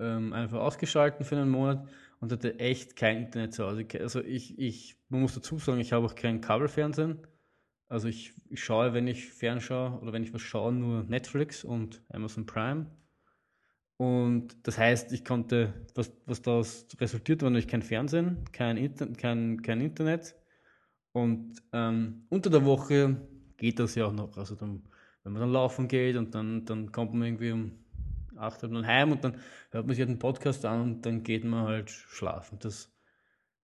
[0.00, 1.88] ähm, einfach ausgeschalten für einen Monat
[2.20, 3.86] und hatte echt kein Internet zu Hause.
[4.00, 7.26] Also ich, ich, man muss dazu sagen, ich habe auch kein Kabelfernsehen.
[7.88, 12.02] Also ich, ich schaue, wenn ich fernschaue oder wenn ich was schaue, nur Netflix und
[12.08, 12.86] Amazon Prime.
[14.02, 19.06] Und das heißt, ich konnte, was, was daraus resultiert, war natürlich kein Fernsehen, kein, Inter
[19.12, 20.34] kein, kein Internet.
[21.12, 23.16] Und ähm, unter der Woche
[23.58, 24.36] geht das ja auch noch.
[24.36, 24.82] Also dann,
[25.22, 27.78] wenn man dann laufen geht und dann, dann kommt man irgendwie um
[28.36, 29.36] acht halb heim und dann
[29.70, 32.58] hört man sich halt einen Podcast an und dann geht man halt schlafen.
[32.58, 32.92] Das,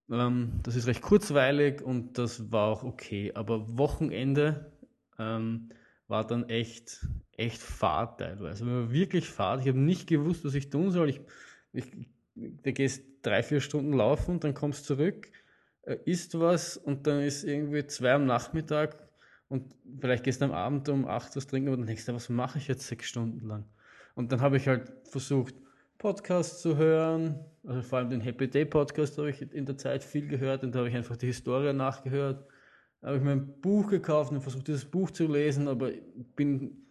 [0.08, 3.32] ähm, das ist recht kurzweilig und das war auch okay.
[3.34, 4.70] Aber Wochenende
[5.18, 5.70] ähm,
[6.08, 8.66] war dann echt, echt Fahrt teilweise.
[8.66, 9.62] War wirklich Fahrt.
[9.62, 11.10] Ich habe nicht gewusst, was ich tun soll.
[11.10, 11.20] Ich,
[11.72, 11.84] ich,
[12.34, 15.30] da gehst drei, vier Stunden laufen und dann kommst zurück,
[15.82, 19.08] äh, isst was und dann ist irgendwie zwei am Nachmittag
[19.48, 22.28] und vielleicht gehst du am Abend um acht was trinken, aber dann denkst du, was
[22.28, 23.64] mache ich jetzt sechs Stunden lang?
[24.14, 25.54] Und dann habe ich halt versucht,
[25.98, 27.44] Podcasts zu hören.
[27.66, 30.74] Also vor allem den Happy Day Podcast habe ich in der Zeit viel gehört und
[30.74, 32.46] da habe ich einfach die Historie nachgehört.
[33.02, 35.90] Habe ich mir ein Buch gekauft und versucht, dieses Buch zu lesen, aber
[36.34, 36.86] bin,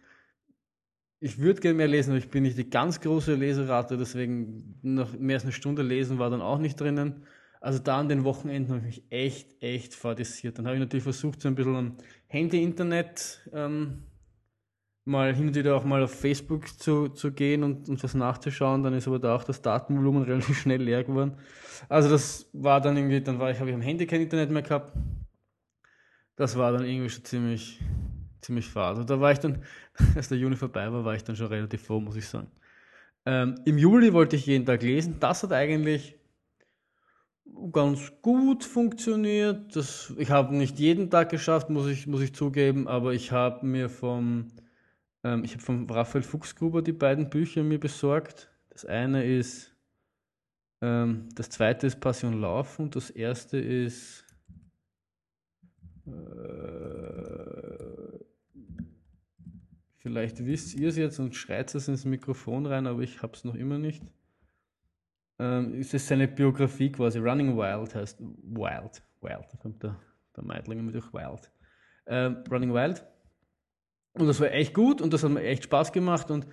[1.20, 5.18] ich würde gerne mehr lesen, aber ich bin nicht die ganz große Leserate, deswegen noch
[5.18, 7.24] mehr als eine Stunde lesen war dann auch nicht drinnen.
[7.60, 10.58] Also da an den Wochenenden habe ich mich echt, echt fadisiert.
[10.58, 11.96] Dann habe ich natürlich versucht, so ein bisschen am
[12.28, 14.04] Handy-Internet ähm,
[15.04, 18.84] mal hin und wieder auch mal auf Facebook zu, zu gehen und, und was nachzuschauen.
[18.84, 21.36] Dann ist aber da auch das Datenvolumen relativ schnell leer geworden.
[21.88, 24.62] Also das war dann irgendwie, dann war ich, habe ich am Handy kein Internet mehr
[24.62, 24.92] gehabt.
[26.38, 27.80] Das war dann irgendwie schon ziemlich,
[28.40, 28.96] ziemlich fad.
[28.96, 29.62] Und da war ich dann,
[30.16, 32.50] als der Juni vorbei war, war ich dann schon relativ froh, muss ich sagen.
[33.26, 35.16] Ähm, Im Juli wollte ich jeden Tag lesen.
[35.20, 36.16] Das hat eigentlich
[37.72, 39.76] ganz gut funktioniert.
[39.76, 43.66] Das, ich habe nicht jeden Tag geschafft, muss ich, muss ich zugeben, aber ich habe
[43.66, 44.50] mir vom
[45.24, 48.48] ähm, ich habe von Raphael Fuchsgruber die beiden Bücher mir besorgt.
[48.70, 49.74] Das eine ist,
[50.80, 54.24] ähm, das zweite ist Passion Laufen und das erste ist
[59.98, 63.44] Vielleicht wisst ihr es jetzt und schreit es ins Mikrofon rein, aber ich habe es
[63.44, 64.02] noch immer nicht.
[65.38, 67.18] Ähm, es ist seine Biografie quasi.
[67.18, 69.02] Running Wild heißt Wild.
[69.20, 69.96] Wild, da kommt der,
[70.36, 71.50] der Meidling immer durch Wild.
[72.06, 73.04] Ähm, Running Wild
[74.14, 76.46] und das war echt gut und das hat mir echt Spaß gemacht und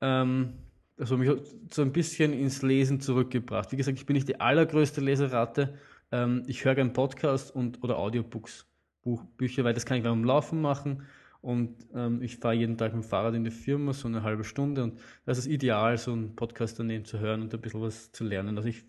[0.00, 0.54] ähm,
[0.96, 1.30] das hat mich
[1.70, 3.72] so ein bisschen ins Lesen zurückgebracht.
[3.72, 5.74] Wie gesagt, ich bin nicht die allergrößte Leserate.
[6.10, 8.66] Ähm, ich höre gerne Podcasts oder Audiobooks,
[9.02, 11.02] Buch, Bücher, weil das kann ich beim Laufen machen.
[11.40, 14.44] Und ähm, ich fahre jeden Tag mit dem Fahrrad in die Firma, so eine halbe
[14.44, 14.84] Stunde.
[14.84, 18.22] Und das ist ideal, so einen Podcast daneben zu hören und ein bisschen was zu
[18.22, 18.56] lernen.
[18.56, 18.84] Also ich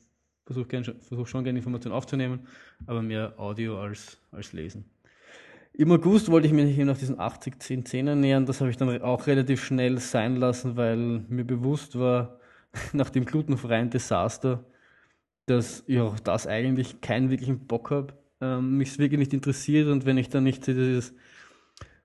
[0.45, 2.47] versuche versuch schon gerne Informationen aufzunehmen,
[2.85, 4.85] aber mehr Audio als, als Lesen.
[5.75, 8.45] Im August wollte ich mich nach diesen 80-10-10 ernähren.
[8.45, 12.39] Das habe ich dann auch relativ schnell sein lassen, weil mir bewusst war,
[12.93, 14.63] nach dem glutenfreien Desaster,
[15.47, 19.87] dass ich auch das eigentlich keinen wirklichen Bock habe, ähm, mich es wirklich nicht interessiert
[19.87, 21.13] und wenn ich dann nicht dieses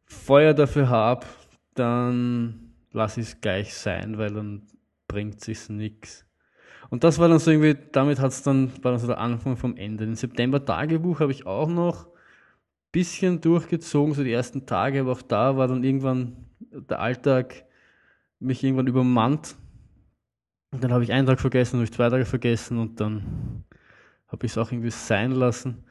[0.05, 1.27] Feuer dafür habe,
[1.75, 4.63] dann lasse ich es gleich sein, weil dann
[5.09, 6.25] bringt sich nichts.
[6.91, 9.57] Und das war dann so irgendwie, damit hat es dann, war dann so der Anfang
[9.57, 10.07] vom Ende.
[10.07, 12.07] Den September-Tagebuch habe ich auch noch
[12.93, 17.65] bisschen durchgezogen, so die ersten Tage, aber auch da war dann irgendwann der Alltag
[18.39, 19.57] mich irgendwann übermannt.
[20.71, 23.65] Und dann habe ich einen Tag vergessen, habe ich zwei Tage vergessen und dann
[24.29, 25.85] habe ich es auch irgendwie sein lassen.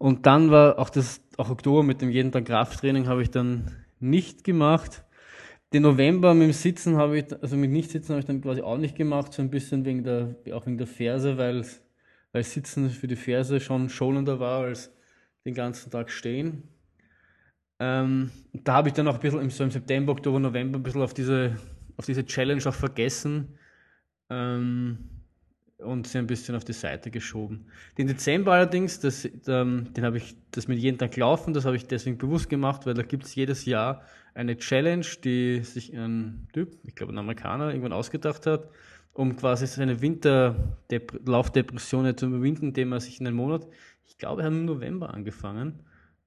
[0.00, 3.70] Und dann war auch das, auch Oktober mit dem jeden Tag Krafttraining habe ich dann
[3.98, 5.04] nicht gemacht.
[5.74, 8.78] Den November mit dem Sitzen habe ich, also mit Nichtsitzen habe ich dann quasi auch
[8.78, 11.66] nicht gemacht, so ein bisschen wegen der, auch wegen der Ferse, weil,
[12.32, 14.90] weil Sitzen für die Ferse schon schonender war als
[15.44, 16.62] den ganzen Tag stehen.
[17.78, 20.82] Ähm, da habe ich dann auch ein bisschen im, so im September, Oktober, November ein
[20.82, 21.58] bisschen auf diese,
[21.98, 23.58] auf diese Challenge auch vergessen
[24.30, 25.19] ähm,
[25.82, 27.66] und sie ein bisschen auf die Seite geschoben.
[27.98, 31.76] Den Dezember allerdings, das, ähm, den habe ich das mit jedem Tag laufen, das habe
[31.76, 34.02] ich deswegen bewusst gemacht, weil da gibt es jedes Jahr
[34.34, 38.68] eine Challenge, die sich ein Typ, ich glaube ein Amerikaner, irgendwann ausgedacht hat,
[39.12, 43.66] um quasi seine Winterlaufdepression zu überwinden, indem er sich in einem Monat
[44.10, 45.80] ich glaube, wir haben im November angefangen.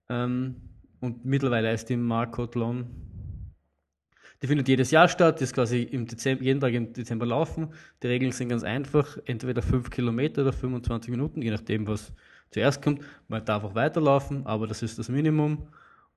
[0.10, 0.56] Ähm,
[1.02, 2.88] und mittlerweile ist die Marco Tlon,
[4.44, 7.70] die findet jedes Jahr statt, ist quasi im Dezember, jeden Tag im Dezember laufen.
[8.04, 12.12] Die Regeln sind ganz einfach, entweder 5 Kilometer oder 25 Minuten, je nachdem, was
[12.52, 13.02] zuerst kommt.
[13.30, 15.70] Man darf auch weiterlaufen, aber das ist das Minimum.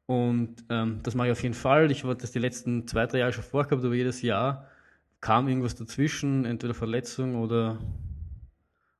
[0.07, 1.89] Und ähm, das mache ich auf jeden Fall.
[1.93, 4.67] Ich habe das die letzten zwei, drei Jahre schon vorgehabt, aber jedes Jahr
[5.21, 7.79] kam irgendwas dazwischen, entweder Verletzung oder,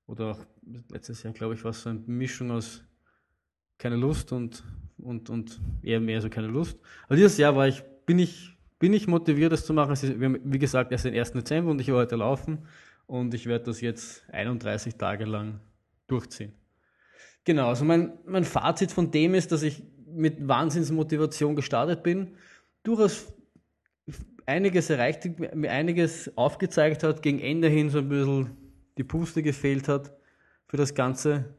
[0.07, 0.47] oder auch
[0.89, 2.85] letztes Jahr, glaube ich, war es so eine Mischung aus
[3.77, 4.63] keine Lust und,
[4.99, 6.79] und, und eher mehr so keine Lust.
[7.07, 9.93] Aber dieses Jahr war ich, bin ich, bin ich motiviert, das zu machen.
[9.93, 11.33] Ist, wie gesagt, erst den 1.
[11.33, 12.67] Dezember und ich war heute laufen
[13.07, 15.61] und ich werde das jetzt 31 Tage lang
[16.07, 16.53] durchziehen.
[17.45, 22.37] Genau, also mein, mein Fazit von dem ist, dass ich mit Wahnsinnsmotivation gestartet bin,
[22.83, 23.33] durchaus
[24.47, 28.57] einiges erreicht, mir einiges aufgezeigt hat, gegen Ende hin so ein bisschen
[28.99, 30.13] die Puste gefehlt hat
[30.67, 31.55] für das Ganze.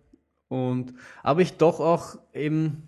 [0.48, 2.84] Und aber ich doch auch eben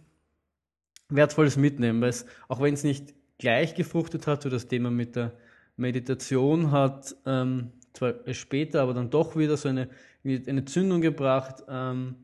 [1.10, 5.16] Wertvolles mitnehmen, weil es, auch wenn es nicht gleich gefruchtet hat, so das Thema mit
[5.16, 5.34] der
[5.78, 9.90] Meditation hat ähm, zwar später, aber dann doch wieder so eine,
[10.24, 12.16] eine Zündung gebracht, ähm,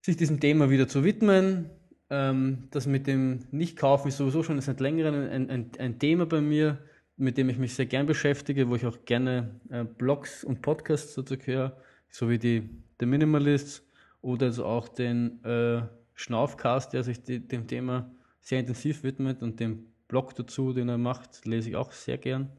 [0.00, 1.70] sich diesem Thema wieder zu widmen.
[2.10, 6.40] Ähm, das mit dem Nicht-Kaufen ist sowieso schon seit längerem ein, ein, ein, Thema bei
[6.40, 6.78] mir,
[7.16, 11.14] mit dem ich mich sehr gern beschäftige, wo ich auch gerne äh, Blogs und Podcasts
[11.14, 11.76] dazu höre,
[12.08, 13.86] so wie die The Minimalists
[14.22, 15.82] oder also auch den äh,
[16.14, 18.10] Schnaufcast, der sich die, dem Thema
[18.42, 22.50] sehr intensiv widmet und den Blog dazu, den er macht, lese ich auch sehr gern.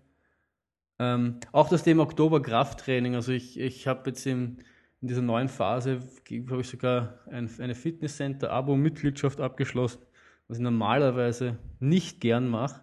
[0.97, 3.15] Ähm, auch das Thema Oktober Krafttraining.
[3.15, 4.57] Also ich, ich habe jetzt im,
[5.01, 5.99] in dieser neuen Phase,
[6.49, 10.01] habe ich sogar ein, eine Fitnesscenter-Abo-Mitgliedschaft abgeschlossen,
[10.47, 12.81] was ich normalerweise nicht gern mache.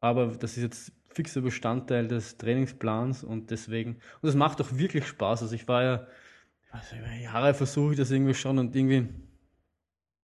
[0.00, 5.06] Aber das ist jetzt fixer Bestandteil des Trainingsplans und deswegen, und das macht auch wirklich
[5.06, 5.42] Spaß.
[5.42, 6.06] Also ich war ja,
[6.70, 9.08] also Jahre versuche ich das irgendwie schon und irgendwie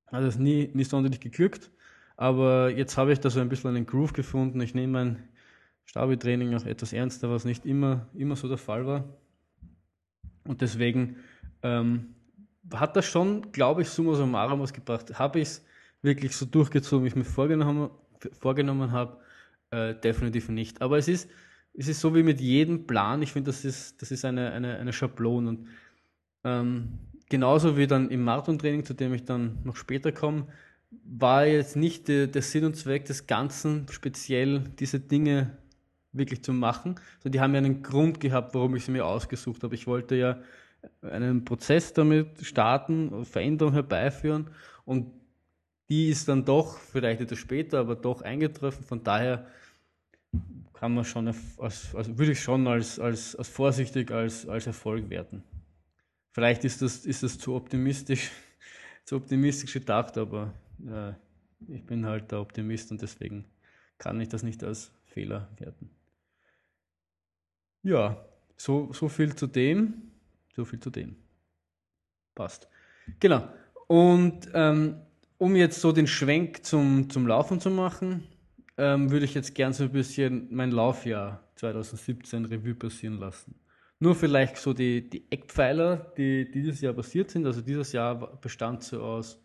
[0.07, 1.71] hat es nie, nie sonderlich geglückt.
[2.19, 4.61] Aber jetzt habe ich da so ein bisschen einen Groove gefunden.
[4.61, 5.29] Ich nehme mein
[5.85, 9.05] Stabi-Training auch etwas ernster, was nicht immer, immer so der Fall war.
[10.43, 11.19] Und deswegen
[11.63, 12.17] ähm,
[12.75, 15.17] hat das schon, glaube ich, summa summarum was gebracht.
[15.17, 15.65] Habe ich es
[16.03, 17.91] wirklich so durchgezogen, wie ich mir vorgenommen,
[18.33, 19.19] vorgenommen habe?
[19.71, 20.83] Äh, definitiv nicht.
[20.83, 21.31] Aber es ist,
[21.73, 23.23] es ist so wie mit jedem Plan.
[23.23, 25.51] Ich finde, das ist, das ist eine, eine, eine Schablone.
[25.51, 25.69] Und
[26.43, 30.49] ähm, genauso wie dann im Marathontraining, zu dem ich dann noch später komme,
[30.91, 35.57] war jetzt nicht der, der Sinn und Zweck des Ganzen, speziell diese Dinge
[36.13, 36.97] wirklich zu machen.
[37.19, 39.75] Also die haben ja einen Grund gehabt, warum ich sie mir ausgesucht habe.
[39.75, 40.39] Ich wollte ja
[41.03, 44.49] einen Prozess damit starten, Veränderungen herbeiführen
[44.85, 45.13] und
[45.89, 48.85] die ist dann doch, vielleicht etwas später, aber doch eingetroffen.
[48.85, 49.47] Von daher
[50.75, 55.09] kann man schon, als, also würde ich schon als, als, als vorsichtig als, als Erfolg
[55.09, 55.43] werten.
[56.31, 58.31] Vielleicht ist das, ist das zu optimistisch,
[59.05, 60.53] zu optimistisch gedacht, aber
[60.87, 61.13] äh,
[61.69, 63.45] ich bin halt der Optimist und deswegen
[63.99, 65.91] kann ich das nicht als Fehler werten.
[67.83, 68.25] Ja,
[68.57, 70.11] so, so viel zu dem.
[70.55, 71.17] So viel zu dem.
[72.35, 72.69] Passt.
[73.21, 73.49] Genau.
[73.87, 75.01] Und ähm,
[75.39, 78.25] um jetzt so den Schwenk zum, zum Laufen zu machen,
[78.77, 83.55] ähm, würde ich jetzt gern so ein bisschen mein Laufjahr 2017 Revue passieren lassen.
[84.01, 87.47] Nur vielleicht so die, die Eckpfeiler, die dieses Jahr passiert sind.
[87.47, 89.41] Also dieses Jahr bestand so aus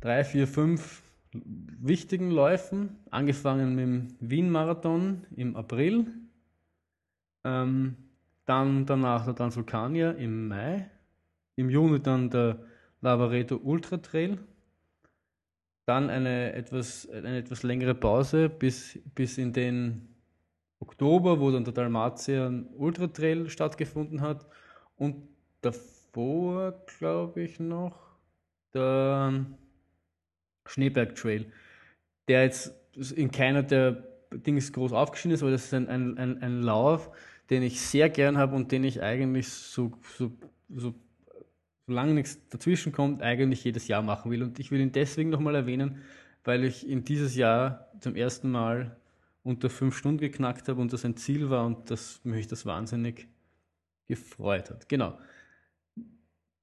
[0.00, 6.06] drei, vier, fünf wichtigen Läufen, angefangen mit dem Wien-Marathon im April,
[7.44, 7.96] ähm,
[8.44, 10.90] dann danach der Transvulkanier im Mai,
[11.56, 12.58] im Juni dann der
[13.00, 14.38] Lavaredo Ultra Trail,
[15.84, 20.14] dann eine etwas, eine etwas längere Pause bis, bis in den
[20.80, 24.46] Oktober, wo dann der Dalmatian Ultra Trail stattgefunden hat
[24.96, 25.28] und
[25.60, 27.98] davor, glaube ich, noch
[28.74, 29.46] der
[30.68, 31.46] Schneeberg Trail,
[32.28, 32.72] der jetzt
[33.14, 37.10] in keiner der Dings groß aufgeschieden ist, aber das ist ein, ein, ein, ein Lauf,
[37.50, 40.30] den ich sehr gern habe und den ich eigentlich so, so,
[40.68, 40.94] so
[41.86, 44.42] solange nichts dazwischen kommt, eigentlich jedes Jahr machen will.
[44.42, 46.02] Und ich will ihn deswegen nochmal erwähnen,
[46.44, 48.96] weil ich in dieses Jahr zum ersten Mal
[49.42, 53.28] unter fünf Stunden geknackt habe und das ein Ziel war und das mich das wahnsinnig
[54.06, 54.88] gefreut hat.
[54.88, 55.18] Genau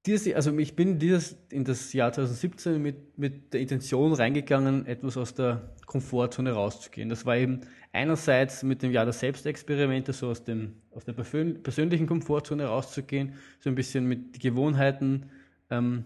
[0.05, 5.17] dieses, also ich bin dieses, in das Jahr 2017 mit, mit der Intention reingegangen, etwas
[5.17, 7.09] aus der Komfortzone rauszugehen.
[7.09, 12.07] Das war eben einerseits mit dem Jahr der Selbstexperimente, so aus, dem, aus der persönlichen
[12.07, 15.27] Komfortzone rauszugehen, so ein bisschen mit Gewohnheiten,
[15.69, 16.05] ähm,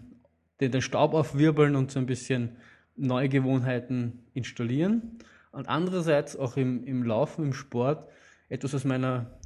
[0.60, 2.56] den, den Staub aufwirbeln und so ein bisschen
[2.96, 5.18] neue Gewohnheiten installieren.
[5.52, 8.08] Und andererseits auch im, im Laufen, im Sport,
[8.48, 9.38] etwas aus meiner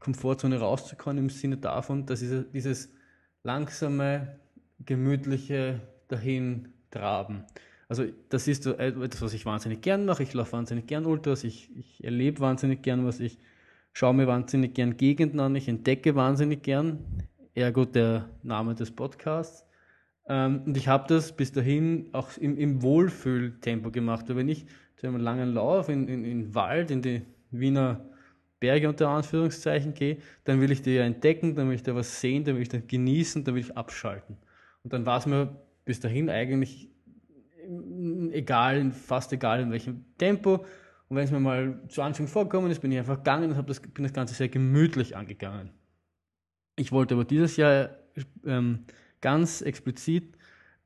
[0.00, 2.92] Komfortzone rauszukommen im Sinne davon, dass dieses
[3.42, 4.38] langsame,
[4.84, 7.44] gemütliche dahin traben.
[7.88, 10.22] Also das ist so etwas, was ich wahnsinnig gern mache.
[10.22, 13.38] Ich laufe wahnsinnig gern Ultras, ich, ich erlebe wahnsinnig gern was, ich
[13.92, 16.98] schaue mir wahnsinnig gern Gegenden an, ich entdecke wahnsinnig gern.
[17.54, 19.64] Ergo der Name des Podcasts.
[20.28, 24.26] Ähm, und ich habe das bis dahin auch im, im Wohlfühltempo gemacht.
[24.28, 28.04] Wenn ich zu einem langen Lauf in, in Wald, in die Wiener
[28.60, 32.20] Berge unter Anführungszeichen gehe, dann will ich die ja entdecken, dann will ich da was
[32.20, 34.36] sehen, dann will ich da genießen, dann will ich abschalten.
[34.82, 36.90] Und dann war es mir bis dahin eigentlich
[38.32, 40.64] egal, fast egal in welchem Tempo.
[41.08, 43.80] Und wenn es mir mal zu Anfang vorgekommen ist, bin ich einfach gegangen und das,
[43.80, 45.70] bin das Ganze sehr gemütlich angegangen.
[46.76, 47.90] Ich wollte aber dieses Jahr
[48.44, 48.84] ähm,
[49.20, 50.36] ganz explizit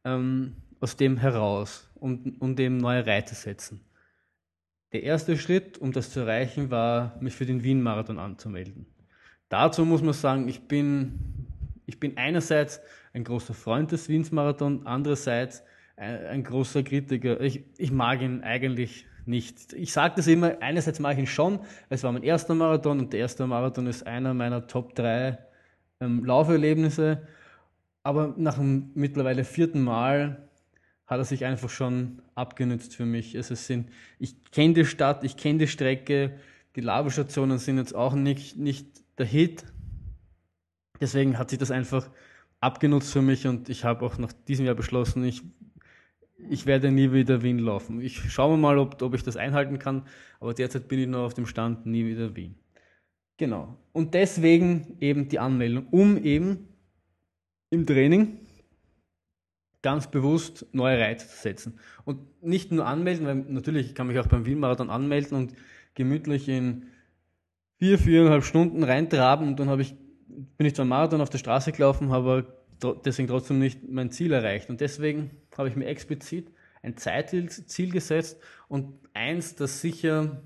[0.05, 3.81] ähm, aus dem heraus und um dem neue Reize setzen.
[4.93, 8.87] Der erste Schritt, um das zu erreichen, war, mich für den Wien-Marathon anzumelden.
[9.49, 11.19] Dazu muss man sagen, ich bin,
[11.87, 12.81] ich bin einerseits
[13.15, 15.63] ein großer Freund des Wiens-Marathon, andererseits
[15.97, 17.41] ein, ein, großer Kritiker.
[17.41, 19.73] Ich, ich mag ihn eigentlich nicht.
[19.73, 23.13] Ich sage das immer, einerseits mag ich ihn schon, es war mein erster Marathon und
[23.15, 25.39] der erste Marathon ist einer meiner Top 3
[26.01, 27.27] ähm, Lauferlebnisse,
[28.03, 30.49] aber nach dem mittlerweile vierten Mal
[31.13, 33.35] hat er sich einfach schon abgenützt für mich.
[33.35, 36.39] Es sind, ich kenne die Stadt, ich kenne die Strecke,
[36.75, 38.87] die Labestationen sind jetzt auch nicht, nicht
[39.19, 39.65] der Hit.
[41.01, 42.09] Deswegen hat sich das einfach
[42.61, 45.43] abgenutzt für mich und ich habe auch nach diesem Jahr beschlossen, ich,
[46.49, 48.01] ich werde nie wieder Wien laufen.
[48.01, 50.07] Ich schaue mal, ob, ob ich das einhalten kann,
[50.41, 52.55] aber derzeit bin ich noch auf dem Stand, nie wieder Wien.
[53.37, 53.77] Genau.
[53.93, 56.69] Und deswegen eben die Anmeldung, um eben
[57.71, 58.39] im Training
[59.83, 61.79] ganz bewusst neue Reize setzen.
[62.05, 65.55] Und nicht nur anmelden, weil natürlich kann mich auch beim Wien-Marathon anmelden und
[65.95, 66.87] gemütlich in
[67.79, 69.95] vier, viereinhalb Stunden reintraben und dann ich,
[70.57, 72.47] bin ich zwar Marathon auf der Straße gelaufen, habe
[73.05, 74.71] deswegen trotzdem nicht mein Ziel erreicht.
[74.71, 76.51] Und deswegen habe ich mir explizit
[76.83, 80.43] ein Zeitziel gesetzt und eins, das sicher,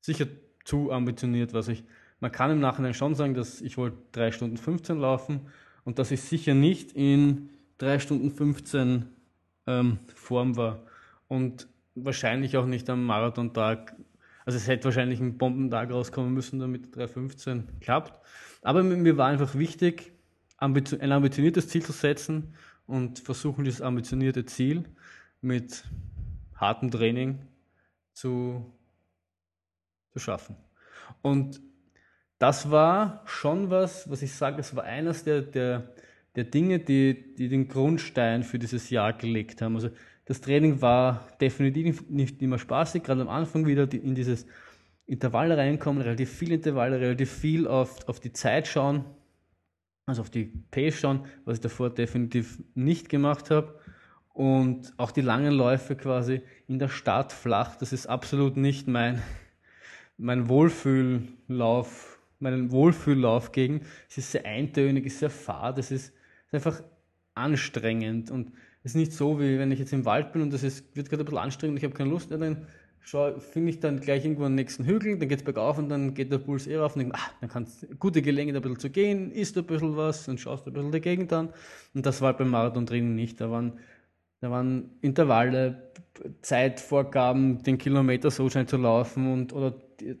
[0.00, 0.26] sicher
[0.64, 1.66] zu ambitioniert war.
[1.68, 1.84] ich,
[2.20, 5.48] man kann im Nachhinein schon sagen, dass ich wollte drei Stunden 15 laufen
[5.84, 9.06] und dass ich sicher nicht in 3 Stunden 15
[9.66, 10.82] ähm, Form war
[11.28, 13.94] und wahrscheinlich auch nicht am Marathontag.
[14.44, 18.18] Also es hätte wahrscheinlich ein Bombentag rauskommen müssen, damit 3.15 klappt.
[18.62, 20.12] Aber mir war einfach wichtig,
[20.56, 22.54] ein ambitioniertes Ziel zu setzen
[22.86, 24.84] und versuchen, dieses ambitionierte Ziel
[25.40, 25.84] mit
[26.56, 27.38] hartem Training
[28.12, 28.72] zu,
[30.10, 30.56] zu schaffen.
[31.22, 31.60] Und
[32.38, 35.94] das war schon was, was ich sage, es war eines der, der,
[36.38, 39.74] der Dinge, die, die den Grundstein für dieses Jahr gelegt haben.
[39.74, 39.90] Also
[40.24, 44.46] das Training war definitiv nicht immer spaßig, gerade am Anfang wieder in dieses
[45.04, 49.04] Intervall reinkommen, relativ viele Intervalle, relativ viel auf, auf die Zeit schauen,
[50.06, 53.80] also auf die Pace schauen, was ich davor definitiv nicht gemacht habe.
[54.32, 59.20] Und auch die langen Läufe quasi in der Stadt flach, das ist absolut nicht mein,
[60.18, 63.80] mein Wohlfühllauf, meinen Wohlfühllauf gegen.
[64.08, 66.12] Es ist sehr eintönig, es ist sehr fad, es ist
[66.48, 66.82] ist einfach
[67.34, 70.96] anstrengend und es ist nicht so, wie wenn ich jetzt im Wald bin und ist,
[70.96, 72.66] wird gerade ein bisschen anstrengend, ich habe keine Lust, dann
[73.00, 76.30] finde ich dann gleich irgendwo den nächsten Hügel, dann geht es bergauf und dann geht
[76.30, 78.90] der Puls eher auf und denke, ah, dann kannst du gute Gelegenheit ein bisschen zu
[78.90, 81.50] gehen, isst ein bisschen was und schaust ein bisschen die Gegend an.
[81.94, 83.40] Und das war beim Marathon drinnen nicht.
[83.40, 83.78] Da waren,
[84.40, 85.90] da waren Intervalle,
[86.42, 89.74] Zeitvorgaben, den Kilometer so schnell zu laufen und oder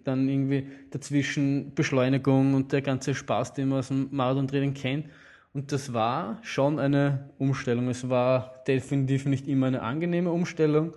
[0.04, 5.06] dann irgendwie dazwischen Beschleunigung und der ganze Spaß, den man aus dem Marathon-Training kennt.
[5.52, 7.88] Und das war schon eine Umstellung.
[7.88, 10.94] Es war definitiv nicht immer eine angenehme Umstellung,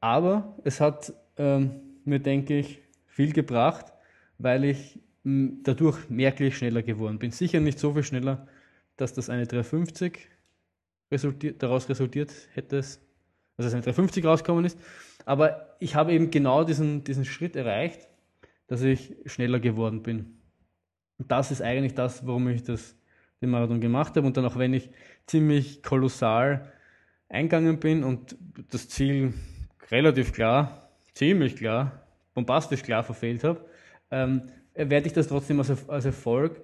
[0.00, 3.86] aber es hat ähm, mir, denke ich, viel gebracht,
[4.38, 7.30] weil ich m, dadurch merklich schneller geworden bin.
[7.30, 8.46] Sicher nicht so viel schneller,
[8.96, 10.28] dass das eine 350
[11.10, 13.00] resultiert, daraus resultiert hätte, dass
[13.56, 14.78] es eine 350 rausgekommen ist.
[15.24, 18.08] Aber ich habe eben genau diesen, diesen Schritt erreicht,
[18.66, 20.38] dass ich schneller geworden bin.
[21.18, 22.96] Und das ist eigentlich das, warum ich das
[23.44, 24.90] den Marathon gemacht habe und dann auch wenn ich
[25.26, 26.72] ziemlich kolossal
[27.28, 28.36] eingegangen bin und
[28.70, 29.34] das Ziel
[29.90, 32.02] relativ klar, ziemlich klar,
[32.34, 33.64] bombastisch klar verfehlt habe,
[34.10, 34.42] ähm,
[34.74, 36.60] werde ich das trotzdem als, als Erfolg,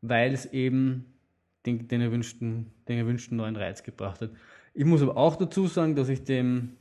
[0.00, 1.06] weil es eben
[1.66, 4.30] den, den, erwünschten, den erwünschten neuen Reiz gebracht hat.
[4.74, 6.76] Ich muss aber auch dazu sagen, dass ich dem,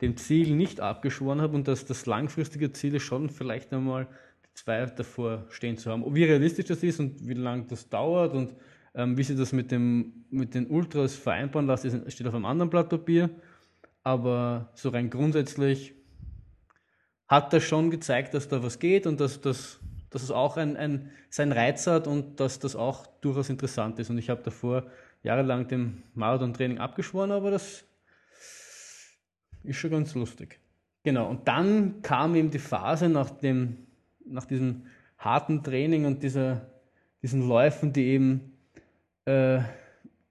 [0.00, 4.06] dem Ziel nicht abgeschworen habe und dass das langfristige Ziel ist schon vielleicht einmal
[4.54, 6.14] zwei davor stehen zu haben.
[6.14, 8.54] Wie realistisch das ist und wie lange das dauert und
[8.94, 12.70] ähm, wie sie das mit, dem, mit den Ultras vereinbaren lassen, steht auf einem anderen
[12.70, 13.30] Blatt Papier.
[14.02, 15.94] Aber so rein grundsätzlich
[17.28, 19.80] hat das schon gezeigt, dass da was geht und dass, dass,
[20.10, 24.10] dass es auch ein, ein, seinen Reiz hat und dass das auch durchaus interessant ist.
[24.10, 24.86] Und ich habe davor
[25.22, 27.84] jahrelang dem Marathon-Training abgeschworen, aber das,
[29.64, 30.60] ist schon ganz lustig.
[31.04, 33.86] Genau, und dann kam eben die Phase nach, dem,
[34.24, 34.86] nach diesem
[35.18, 36.66] harten Training und dieser,
[37.22, 38.51] diesen Läufen, die eben
[39.24, 39.60] äh,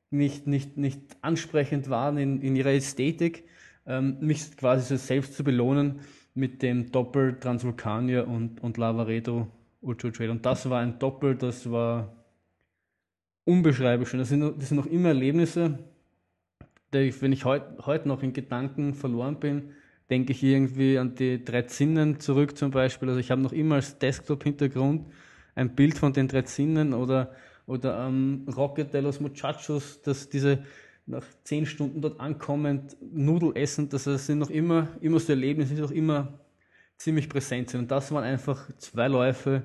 [0.09, 3.45] nicht, nicht, nicht ansprechend waren in, in ihrer Ästhetik,
[3.85, 6.01] ähm, mich quasi so selbst zu belohnen
[6.33, 9.47] mit dem Doppel Transvulkanier und, und Lavaredo
[9.81, 10.29] Ultra Trail.
[10.29, 12.15] Und das war ein Doppel, das war
[13.45, 14.19] unbeschreiblich schön.
[14.19, 15.79] Das sind, das sind noch immer Erlebnisse,
[16.93, 19.71] ich, wenn ich heute heut noch in Gedanken verloren bin,
[20.09, 23.07] denke ich irgendwie an die drei Zinnen zurück zum Beispiel.
[23.07, 25.07] Also ich habe noch immer als Desktop-Hintergrund
[25.55, 27.33] ein Bild von den drei Zinnen oder,
[27.65, 30.63] oder am Rocket de los Muchachos, dass diese
[31.05, 35.81] nach zehn Stunden dort ankommend Nudel essen, das sind noch immer, immer so Erlebnisse, die
[35.81, 36.39] noch immer
[36.97, 37.81] ziemlich präsent sind.
[37.81, 39.63] Und das waren einfach zwei Läufe,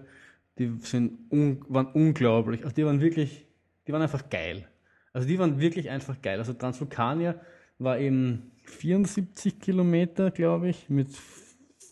[0.59, 2.65] die sind un, waren unglaublich.
[2.65, 3.47] Also die waren wirklich,
[3.87, 4.67] die waren einfach geil.
[5.13, 6.39] Also die waren wirklich einfach geil.
[6.39, 7.41] Also Transvulkania
[7.79, 11.09] war eben 74 Kilometer, glaube ich, mit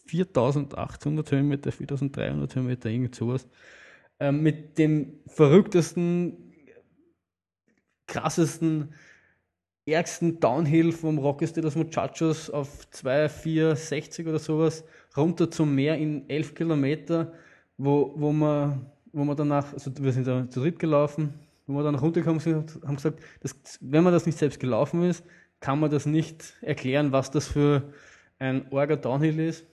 [0.06, 3.46] 4800 Höhenmeter, 4300 Höhenmeter, irgend sowas.
[4.20, 6.52] Ähm, mit dem verrücktesten,
[8.06, 8.94] krassesten,
[9.86, 14.84] ärgsten Downhill vom Rockes de los Muchachos auf 2460 oder sowas
[15.16, 17.32] runter zum Meer in 11 Kilometer,
[17.76, 21.34] wo, wo, man, wo man danach, also wir sind da zu dritt gelaufen,
[21.66, 25.24] wo wir dann runtergekommen sind, haben gesagt, dass, wenn man das nicht selbst gelaufen ist,
[25.60, 27.92] kann man das nicht erklären, was das für
[28.38, 29.66] ein Orga Downhill ist.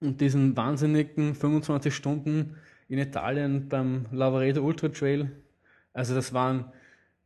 [0.00, 2.56] Und diesen wahnsinnigen 25 Stunden
[2.90, 5.30] in Italien beim Lavaredo Ultra Trail,
[5.92, 6.72] also das waren,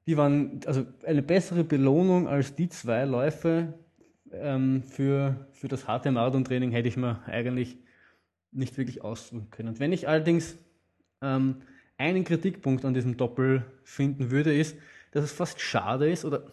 [0.06, 3.72] die waren, also eine bessere Belohnung als die zwei Läufe
[4.30, 7.78] ähm, für, für das harte Marathon-Training hätte ich mir eigentlich
[8.52, 9.78] nicht wirklich aussuchen können.
[9.80, 10.58] Wenn ich allerdings
[11.22, 11.62] ähm,
[11.96, 14.76] einen Kritikpunkt an diesem Doppel finden würde, ist,
[15.12, 16.44] dass es fast schade ist, oder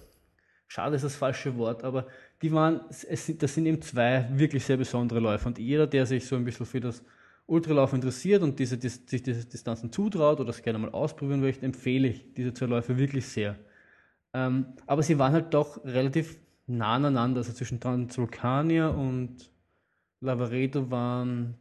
[0.67, 2.07] schade ist das falsche Wort, aber
[2.41, 5.49] die waren, es sind, das sind eben zwei wirklich sehr besondere Läufe.
[5.49, 7.03] Und jeder, der sich so ein bisschen für das
[7.51, 12.07] Ultralauf interessiert und diese, sich diese Distanzen zutraut oder es gerne mal ausprobieren möchte, empfehle
[12.07, 13.57] ich diese zwei Läufe wirklich sehr.
[14.33, 19.51] Ähm, aber sie waren halt doch relativ nah aneinander, also zwischen Transvulkania und
[20.21, 21.55] Lavaredo waren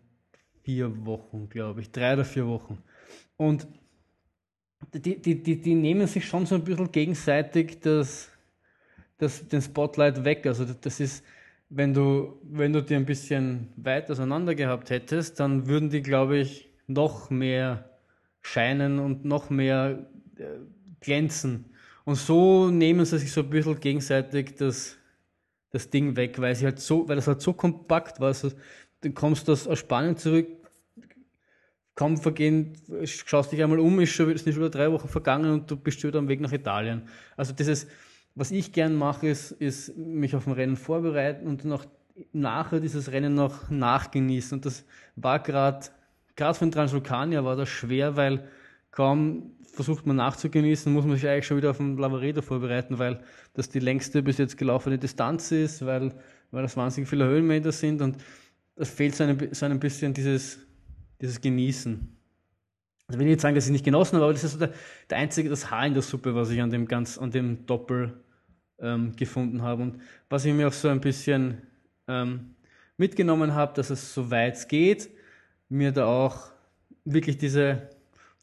[0.62, 2.78] vier Wochen, glaube ich, drei oder vier Wochen.
[3.36, 3.66] Und
[4.94, 8.28] die, die, die, die nehmen sich schon so ein bisschen gegenseitig das,
[9.18, 10.46] das, den Spotlight weg.
[10.46, 11.24] Also das ist,
[11.70, 16.36] wenn du, wenn du die ein bisschen weit auseinander gehabt hättest, dann würden die, glaube
[16.36, 17.88] ich, noch mehr
[18.42, 20.44] scheinen und noch mehr äh,
[21.00, 21.66] glänzen.
[22.04, 24.98] Und so nehmen sie sich so ein bisschen gegenseitig das,
[25.70, 28.28] das Ding weg, weil sie halt so, weil das halt so kompakt war.
[28.28, 28.50] Also,
[29.02, 30.48] du kommst aus, aus Spanien zurück,
[31.94, 32.72] kaum vergehen,
[33.04, 36.00] schaust dich einmal um, ist schon, ist nicht über drei Wochen vergangen und du bist
[36.00, 37.02] schon am Weg nach Italien.
[37.36, 37.86] Also dieses,
[38.34, 41.86] was ich gern mache, ist, ist mich auf ein Rennen vorbereiten und noch
[42.32, 44.58] nachher dieses Rennen noch nachgenießen.
[44.58, 44.84] Und das
[45.16, 45.86] war gerade,
[46.36, 48.48] gerade für den Transvulkanier war das schwer, weil
[48.90, 53.20] kaum versucht man nachzugenießen, muss man sich eigentlich schon wieder auf den Lavaredo vorbereiten, weil
[53.54, 56.12] das die längste bis jetzt gelaufene Distanz ist, weil,
[56.50, 58.16] weil das wahnsinnig viele Höhenmeter sind und
[58.76, 60.58] das fehlt so ein, so ein bisschen dieses,
[61.20, 62.19] dieses Genießen.
[63.10, 64.72] Also will ich nicht sagen, dass ich nicht genossen habe, aber das ist so der,
[65.10, 68.22] der einzige, das Haar in der Suppe, was ich an dem ganz, an dem Doppel
[68.78, 69.82] ähm, gefunden habe.
[69.82, 71.60] Und was ich mir auch so ein bisschen
[72.06, 72.54] ähm,
[72.98, 75.10] mitgenommen habe, dass es so weit es geht,
[75.68, 76.52] mir da auch
[77.04, 77.90] wirklich diese,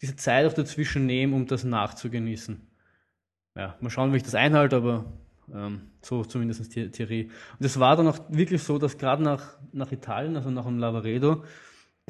[0.01, 2.59] diese Zeit auch dazwischen nehmen, um das nachzugenießen.
[3.55, 5.05] Ja, mal schauen, wie ich das einhalte, aber
[5.53, 7.32] ähm, so zumindest die Theorie.
[7.57, 10.78] Und es war dann auch wirklich so, dass gerade nach, nach Italien, also nach dem
[10.78, 11.45] Lavaredo,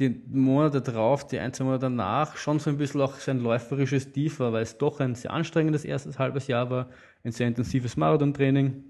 [0.00, 4.12] die Monate drauf, die ein, zwei Monate danach, schon so ein bisschen auch sein läuferisches
[4.12, 6.88] Tief war, weil es doch ein sehr anstrengendes erstes halbes Jahr war,
[7.24, 8.84] ein sehr intensives Marathon-Training,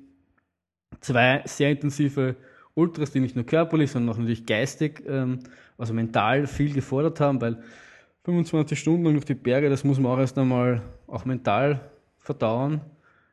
[1.00, 2.36] zwei sehr intensive
[2.74, 5.40] Ultras, die nicht nur körperlich, sondern auch natürlich geistig, ähm,
[5.78, 7.62] also mental viel gefordert haben, weil
[8.24, 12.82] 25 Stunden lang durch die Berge, das muss man auch erst einmal auch mental verdauern.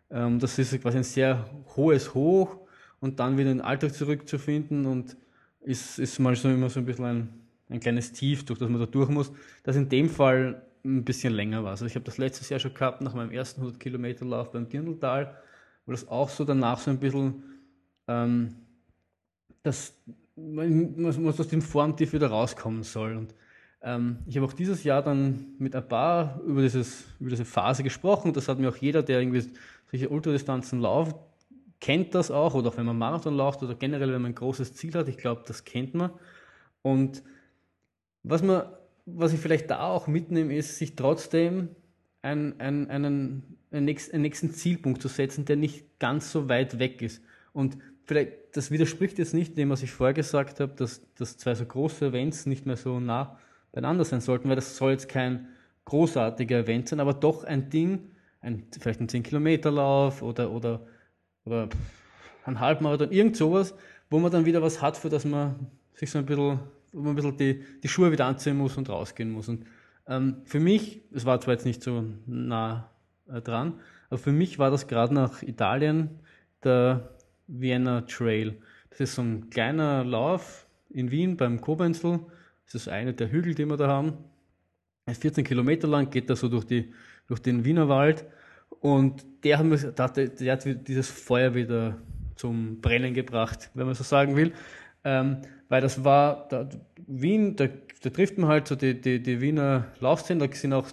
[0.09, 1.45] Ähm, das ist quasi ein sehr
[1.76, 2.57] hohes Hoch
[3.01, 5.17] und dann wieder in den Alltag zurückzufinden und
[5.59, 8.80] ist, ist mal so immer so ein bisschen ein ein kleines Tief, durch das man
[8.80, 9.32] da durch muss,
[9.63, 11.72] das in dem Fall ein bisschen länger war.
[11.72, 14.70] Also ich habe das letztes Jahr schon gehabt, nach meinem ersten 100 Kilometer Lauf beim
[14.70, 15.36] Dirndltal,
[15.86, 17.43] wo das auch so danach so ein bisschen,
[18.07, 18.55] ähm,
[19.63, 19.93] das,
[20.36, 23.16] man muss aus dem Formtief wieder rauskommen soll.
[23.16, 23.34] Und
[23.82, 27.82] ähm, ich habe auch dieses Jahr dann mit ein paar über, dieses, über diese Phase
[27.82, 28.34] gesprochen.
[28.34, 29.49] Das hat mir auch jeder, der irgendwie
[29.89, 31.16] solche Ultradistanzen läuft,
[31.80, 32.53] kennt das auch.
[32.53, 35.07] Oder auch wenn man Marathon läuft oder generell, wenn man ein großes Ziel hat.
[35.07, 36.11] Ich glaube, das kennt man.
[36.84, 37.24] Und
[38.28, 38.63] was, man,
[39.05, 41.69] was ich vielleicht da auch mitnehme, ist, sich trotzdem
[42.21, 47.21] einen, einen, nächsten, einen nächsten Zielpunkt zu setzen, der nicht ganz so weit weg ist.
[47.53, 51.53] Und vielleicht, das widerspricht jetzt nicht dem, was ich vorher gesagt habe, dass, dass zwei
[51.55, 53.38] so große Events nicht mehr so nah
[53.71, 55.47] beieinander sein sollten, weil das soll jetzt kein
[55.86, 58.11] großartiger Event sein, aber doch ein Ding,
[58.41, 60.88] ein, vielleicht ein 10-Kilometer-Lauf oder, oder,
[61.45, 61.69] oder
[62.45, 63.76] ein Halbmarathon, irgend sowas,
[64.09, 66.59] wo man dann wieder was hat, für das man sich so ein bisschen,
[66.96, 69.50] wo man ein bisschen die, die Schuhe wieder anziehen muss und rausgehen muss.
[69.50, 69.66] Und
[70.08, 72.89] ähm, für mich, es war zwar jetzt nicht so nah
[73.28, 73.80] äh, dran,
[74.10, 76.20] aber für mich war das gerade nach Italien
[76.64, 77.16] der
[77.48, 78.58] Vienna Trail.
[78.89, 82.20] Das ist so ein kleiner Lauf in Wien beim Kobenzl.
[82.66, 84.14] Das ist einer der Hügel, die wir da haben.
[85.06, 86.93] Er ist 14 Kilometer lang, geht da so durch, die,
[87.28, 88.26] durch den Wienerwald.
[88.80, 91.98] Und der hat, der hat dieses Feuer wieder
[92.36, 94.54] zum Brennen gebracht, wenn man so sagen will.
[95.06, 95.38] Ähm,
[95.70, 96.68] weil das war, da,
[97.08, 97.68] Wien, da,
[98.01, 100.88] da, trifft man halt so die, die, die Wiener Laufszenen, da sind auch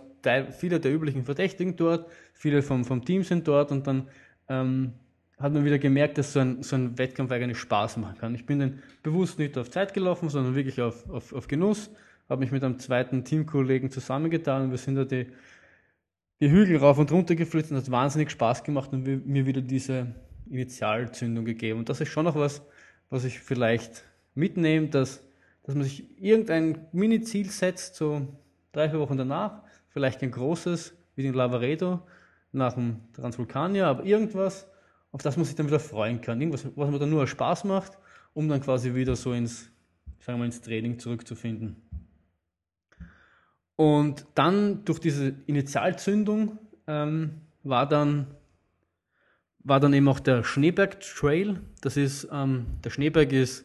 [0.51, 4.09] viele der üblichen Verdächtigen dort, viele vom, vom Team sind dort und dann
[4.49, 4.93] ähm,
[5.39, 8.35] hat man wieder gemerkt, dass so ein, so ein Wettkampf eigentlich Spaß machen kann.
[8.35, 11.91] Ich bin dann bewusst nicht auf Zeit gelaufen, sondern wirklich auf, auf, auf Genuss,
[12.29, 15.27] habe mich mit einem zweiten Teamkollegen zusammengetan und wir sind da die,
[16.41, 20.15] die Hügel rauf und runter geflitzt und hat wahnsinnig Spaß gemacht und mir wieder diese
[20.49, 21.81] Initialzündung gegeben.
[21.81, 22.63] Und das ist schon noch was,
[23.13, 24.05] was ich vielleicht
[24.35, 25.23] mitnehme, dass,
[25.65, 28.27] dass man sich irgendein Mini-Ziel setzt, so
[28.73, 29.61] drei, vier Wochen danach,
[29.91, 32.01] vielleicht kein großes, wie den Lavaredo
[32.53, 34.67] nach dem Transvulkanier, aber irgendwas,
[35.13, 36.41] auf das man sich dann wieder freuen kann.
[36.41, 37.99] Irgendwas, was man dann nur Spaß macht,
[38.33, 39.71] um dann quasi wieder so ins,
[40.19, 41.77] sagen wir ins Training zurückzufinden.
[43.77, 48.29] Und dann durch diese Initialzündung ähm, war dann
[49.65, 51.61] war dann eben auch der Schneeberg Trail.
[51.81, 53.65] Das ist, ähm, der Schneeberg ist,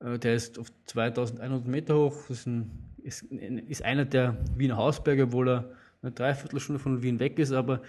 [0.00, 2.16] äh, der ist auf 2100 Meter hoch.
[2.28, 5.70] Das ist, ein, ist, ist einer der Wiener Hausberge, obwohl er
[6.02, 7.52] eine Dreiviertelstunde von Wien weg ist.
[7.52, 7.82] Aber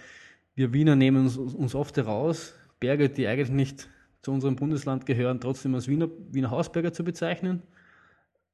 [0.54, 3.88] wir Wiener nehmen uns, uns oft heraus, Berge, die eigentlich nicht
[4.22, 7.62] zu unserem Bundesland gehören, trotzdem als Wiener, Wiener Hausberger zu bezeichnen.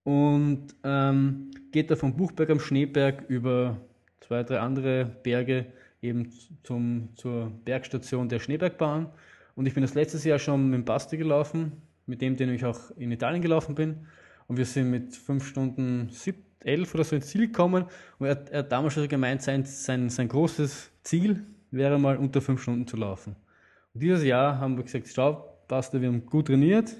[0.02, 3.78] Und ähm, geht da vom Buchberg am Schneeberg über
[4.20, 5.66] zwei, drei andere Berge
[6.04, 6.30] eben
[6.62, 9.08] zum, zur Bergstation der Schneebergbahn.
[9.56, 11.72] Und ich bin das letztes Jahr schon mit dem Basti gelaufen,
[12.06, 14.06] mit dem, den ich auch in Italien gelaufen bin.
[14.46, 17.84] Und wir sind mit fünf Stunden sieb, elf oder so ins Ziel gekommen.
[18.18, 22.40] Und er, er hat damals schon gemeint, sein, sein, sein großes Ziel wäre mal unter
[22.40, 23.36] fünf Stunden zu laufen.
[23.94, 26.94] Und dieses Jahr haben wir gesagt, schau, Basti, wir haben gut trainiert.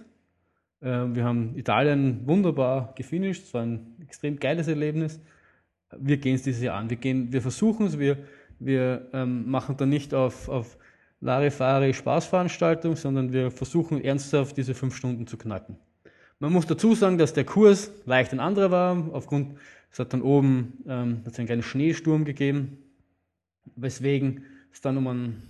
[0.80, 3.44] Äh, wir haben Italien wunderbar gefinisht.
[3.44, 5.20] Es war ein extrem geiles Erlebnis.
[5.98, 6.88] Wir gehen es dieses Jahr an.
[6.88, 8.18] Wir, wir versuchen es, wir,
[8.58, 10.78] wir ähm, machen da nicht auf, auf
[11.20, 15.78] Larifari Spaßveranstaltung, sondern wir versuchen ernsthaft diese fünf Stunden zu knacken.
[16.38, 19.08] Man muss dazu sagen, dass der Kurs leicht ein anderer war.
[19.12, 19.58] Aufgrund,
[19.90, 22.78] es hat dann oben ähm, hat einen kleinen Schneesturm gegeben,
[23.76, 25.42] weswegen es dann um einen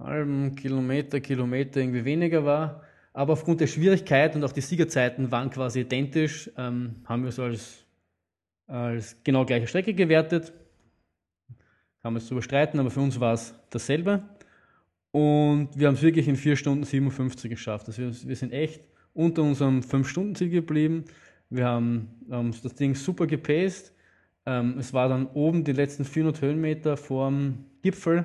[0.00, 2.82] halben Kilometer, Kilometer irgendwie weniger war.
[3.12, 7.38] Aber aufgrund der Schwierigkeit und auch die Siegerzeiten waren quasi identisch, ähm, haben wir es
[7.38, 7.84] als,
[8.66, 10.52] als genau gleiche Strecke gewertet
[12.02, 14.22] kann man es darüber streiten, aber für uns war es dasselbe.
[15.12, 17.86] Und wir haben es wirklich in 4 Stunden 57 geschafft.
[17.86, 21.04] Also wir, wir sind echt unter unserem 5-Stunden-Ziel geblieben.
[21.50, 23.92] Wir haben ähm, das Ding super gepaced.
[24.46, 28.24] Ähm, es war dann oben die letzten 400 Höhenmeter vorm Gipfel,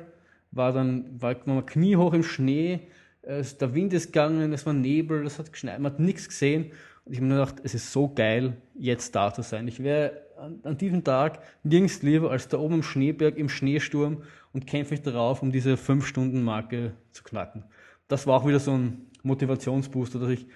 [0.51, 2.79] war dann war man kniehoch im Schnee.
[3.21, 6.71] Es, der Wind ist gegangen, es war Nebel, es hat geschneit, man hat nichts gesehen.
[7.05, 9.67] Und ich habe mir gedacht, es ist so geil, jetzt da zu sein.
[9.67, 14.23] Ich wäre an, an, diesem Tag nirgends lieber als da oben im Schneeberg im Schneesturm
[14.53, 17.63] und kämpfe mich darauf, um diese 5-Stunden-Marke zu knacken.
[18.07, 20.47] Das war auch wieder so ein Motivationsbooster, dass ich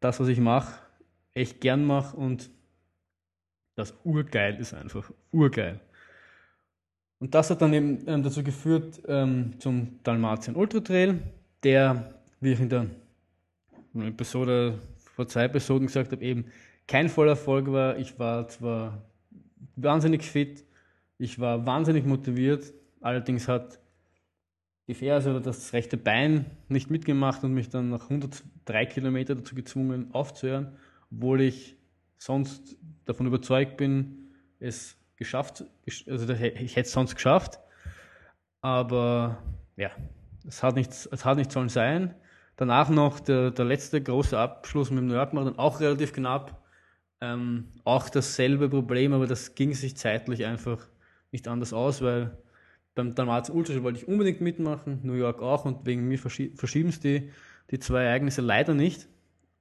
[0.00, 0.80] das, was ich mache,
[1.34, 2.50] echt gern mache und
[3.76, 5.10] das urgeil ist einfach.
[5.32, 5.80] Urgeil.
[7.18, 11.22] Und das hat dann eben ähm, dazu geführt ähm, zum Dalmatien Ultra Trail,
[11.62, 12.86] der, wie ich in der
[13.94, 14.78] Episode
[15.14, 16.46] vor zwei Episoden gesagt habe, eben
[16.86, 17.96] kein voller Erfolg war.
[17.98, 19.02] Ich war zwar
[19.76, 20.64] wahnsinnig fit,
[21.18, 23.80] ich war wahnsinnig motiviert, allerdings hat
[24.88, 29.54] die Ferse oder das rechte Bein nicht mitgemacht und mich dann nach 103 Kilometer dazu
[29.54, 30.76] gezwungen aufzuhören,
[31.10, 31.76] obwohl ich
[32.18, 34.28] sonst davon überzeugt bin,
[34.60, 35.64] es geschafft,
[36.06, 37.58] also ich hätte es sonst geschafft,
[38.60, 39.42] aber
[39.76, 39.90] ja,
[40.46, 42.14] es hat nicht, es hat nicht sollen sein.
[42.56, 46.62] Danach noch der, der letzte große Abschluss mit dem New York Marathon, auch relativ knapp.
[47.20, 50.86] Ähm, auch dasselbe Problem, aber das ging sich zeitlich einfach
[51.32, 52.36] nicht anders aus, weil
[52.94, 57.00] beim Dalmatien Ultra wollte ich unbedingt mitmachen, New York auch und wegen mir verschieben es
[57.00, 57.30] die,
[57.70, 59.08] die zwei Ereignisse leider nicht.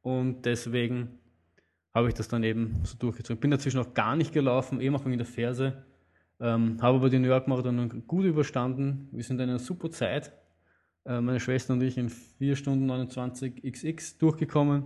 [0.01, 1.19] Und deswegen
[1.93, 3.39] habe ich das dann eben so durchgezogen.
[3.39, 5.85] Bin dazwischen auch gar nicht gelaufen, eben auch wegen der Ferse.
[6.39, 9.07] Ähm, habe aber die New York Marathon gut überstanden.
[9.11, 10.33] Wir sind in einer super Zeit
[11.05, 14.85] Äh, meine Schwester und ich in 4 Stunden 29 XX durchgekommen.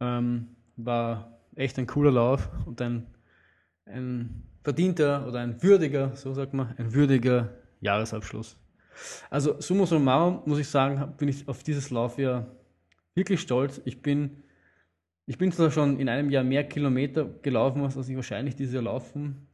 [0.00, 3.06] Ähm, war echt ein cooler Lauf und ein,
[3.84, 7.50] ein verdienter oder ein würdiger, so sagt man, ein würdiger
[7.80, 8.56] Jahresabschluss.
[9.30, 12.46] Also summa summarum muss ich sagen, bin ich auf dieses Laufjahr
[13.14, 13.80] wirklich stolz.
[13.84, 14.42] Ich bin,
[15.26, 18.84] ich bin zwar schon in einem Jahr mehr Kilometer gelaufen, als ich wahrscheinlich dieses Jahr
[18.84, 19.48] laufen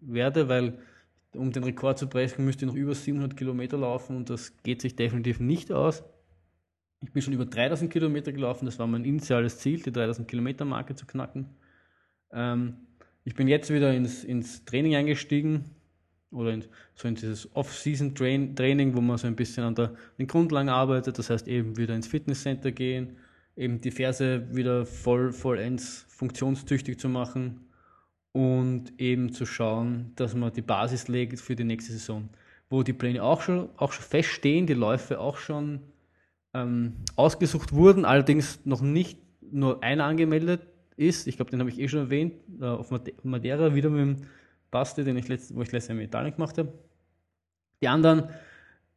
[0.00, 0.78] werde, weil
[1.34, 4.82] um den Rekord zu brechen, müsste ich noch über 700 Kilometer laufen und das geht
[4.82, 6.02] sich definitiv nicht aus.
[7.02, 10.66] Ich bin schon über 3000 Kilometer gelaufen, das war mein initiales Ziel, die 3000 Kilometer
[10.66, 11.48] Marke zu knacken.
[12.30, 12.76] Ähm,
[13.24, 15.64] ich bin jetzt wieder ins, ins Training eingestiegen
[16.30, 20.68] oder in, so in dieses Off-Season-Training, wo man so ein bisschen an der, den Grundlagen
[20.68, 23.16] arbeitet, das heißt eben wieder ins Fitnesscenter gehen,
[23.56, 27.60] eben die Ferse wieder voll, vollends funktionstüchtig zu machen
[28.32, 32.28] und eben zu schauen, dass man die Basis legt für die nächste Saison,
[32.68, 35.80] wo die Pläne auch schon, auch schon feststehen, die Läufe auch schon
[36.54, 39.18] ähm, ausgesucht wurden, allerdings noch nicht
[39.52, 40.62] nur einer angemeldet
[40.96, 41.26] ist.
[41.26, 42.90] Ich glaube, den habe ich eh schon erwähnt, äh, auf
[43.22, 44.16] Madeira wieder mit dem
[44.70, 46.72] Basti, den ich letzt, wo ich letztes Jahr in Italien gemacht habe.
[47.82, 48.28] Die anderen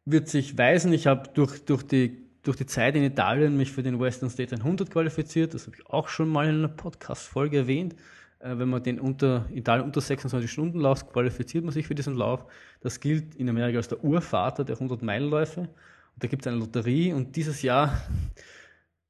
[0.06, 0.91] wird sich weisen.
[0.93, 4.56] Ich habe durch, durch, die, durch die Zeit in Italien mich für den Western State
[4.56, 5.54] 100 qualifiziert.
[5.54, 7.95] Das habe ich auch schon mal in einer Podcast-Folge erwähnt.
[8.39, 12.16] Äh, wenn man den unter, Italien unter 26 Stunden läuft, qualifiziert man sich für diesen
[12.16, 12.45] Lauf.
[12.82, 15.70] Das gilt in Amerika als der Urvater der 100-Meilen-Läufe.
[16.14, 18.01] Und da gibt es eine Lotterie und dieses Jahr,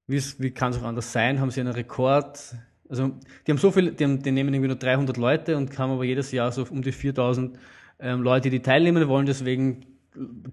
[0.07, 2.55] wie kann es auch anders sein, haben sie einen Rekord.
[2.89, 3.11] Also,
[3.45, 6.03] die haben so viel, die, haben, die nehmen irgendwie nur 300 Leute und haben aber
[6.03, 7.57] jedes Jahr so um die 4000
[7.99, 9.25] ähm, Leute, die teilnehmen wollen.
[9.25, 9.85] Deswegen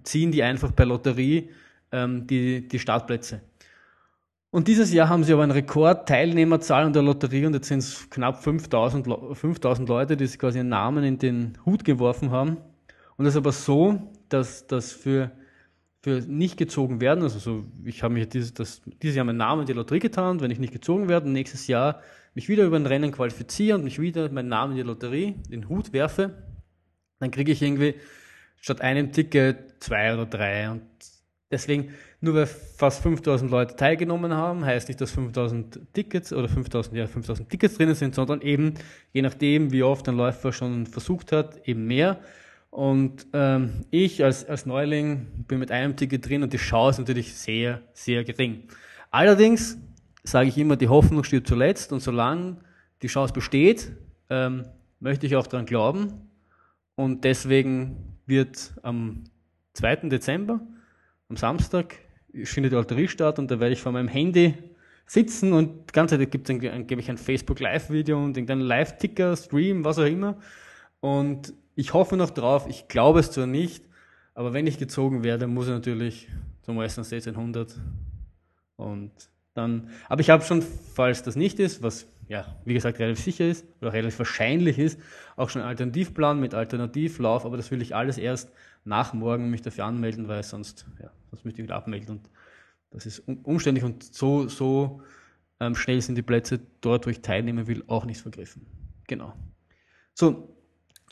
[0.03, 1.49] ziehen die einfach per Lotterie
[1.91, 3.41] ähm, die, die Startplätze.
[4.49, 8.09] Und dieses Jahr haben sie aber einen Rekord-Teilnehmerzahl an der Lotterie und jetzt sind es
[8.09, 12.57] knapp 5000, 5000 Leute, die sich quasi ihren Namen in den Hut geworfen haben.
[13.15, 15.31] Und das ist aber so, dass das für,
[16.01, 19.61] für nicht gezogen werden, also so, ich habe mich dieses, das, dieses Jahr meinen Namen
[19.61, 20.41] in die Lotterie getan.
[20.41, 22.01] Wenn ich nicht gezogen werde, nächstes Jahr
[22.33, 25.69] mich wieder über ein Rennen qualifiziere und mich wieder meinen Namen in die Lotterie, den
[25.69, 26.43] Hut werfe,
[27.19, 27.95] dann kriege ich irgendwie
[28.59, 30.71] statt einem Ticket zwei oder drei.
[30.71, 30.81] Und
[31.51, 36.95] deswegen nur weil fast 5000 Leute teilgenommen haben, heißt nicht, dass 5000 Tickets oder 5000,
[36.95, 38.75] ja, 5000 Tickets drinnen sind, sondern eben,
[39.11, 42.19] je nachdem, wie oft ein Läufer schon versucht hat, eben mehr.
[42.71, 47.07] Und ähm, ich als, als Neuling bin mit einem Ticket drin und die Chance ist
[47.07, 48.63] natürlich sehr, sehr gering.
[49.11, 49.77] Allerdings
[50.23, 52.57] sage ich immer, die Hoffnung steht zuletzt und solange
[53.01, 53.91] die Chance besteht,
[54.29, 54.65] ähm,
[55.01, 56.29] möchte ich auch daran glauben.
[56.95, 59.25] Und deswegen wird am
[59.73, 60.07] 2.
[60.07, 60.61] Dezember,
[61.27, 61.95] am Samstag,
[62.43, 64.53] findet die Lotterie statt und da werde ich vor meinem Handy
[65.05, 69.35] sitzen und die ganze Zeit gibt es gebe ich ein Facebook Live-Video und irgendeinen Live-Ticker,
[69.35, 70.37] Stream, was auch immer.
[71.01, 73.83] Und ich hoffe noch drauf, ich glaube es zwar nicht,
[74.35, 76.27] aber wenn ich gezogen werde, muss ich natürlich
[76.61, 77.75] zum Western States 100
[78.75, 79.11] und
[79.55, 83.47] dann, aber ich habe schon, falls das nicht ist, was ja, wie gesagt, relativ sicher
[83.47, 84.99] ist oder relativ wahrscheinlich ist,
[85.35, 88.51] auch schon einen Alternativplan mit Alternativlauf, aber das will ich alles erst
[88.85, 92.29] nach morgen mich dafür anmelden, weil sonst, ja, sonst müsste ich wieder abmelden und
[92.91, 95.01] das ist umständlich und so, so
[95.59, 98.67] ähm, schnell sind die Plätze dort, wo ich teilnehmen will, auch nicht vergriffen.
[99.07, 99.33] Genau.
[100.13, 100.55] So,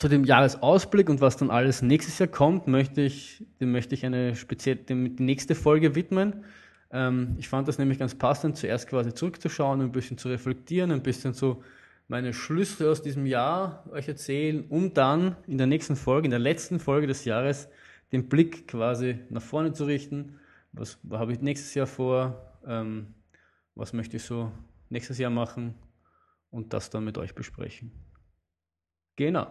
[0.00, 4.06] zu dem Jahresausblick und was dann alles nächstes Jahr kommt, möchte ich, dem möchte ich
[4.06, 6.44] eine spezielle, dem, die nächste Folge widmen.
[6.90, 11.02] Ähm, ich fand das nämlich ganz passend, zuerst quasi zurückzuschauen, ein bisschen zu reflektieren, ein
[11.02, 11.62] bisschen so
[12.08, 16.40] meine Schlüsse aus diesem Jahr euch erzählen, um dann in der nächsten Folge, in der
[16.40, 17.68] letzten Folge des Jahres,
[18.10, 20.40] den Blick quasi nach vorne zu richten.
[20.72, 22.56] Was habe ich nächstes Jahr vor?
[22.66, 23.14] Ähm,
[23.74, 24.50] was möchte ich so
[24.88, 25.74] nächstes Jahr machen?
[26.50, 27.92] Und das dann mit euch besprechen.
[29.16, 29.46] Genau.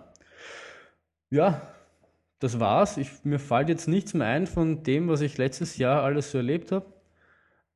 [1.30, 1.62] Ja,
[2.40, 2.98] das war's.
[2.98, 6.38] Ich, mir fällt jetzt nichts mehr ein von dem, was ich letztes Jahr alles so
[6.38, 6.86] erlebt habe.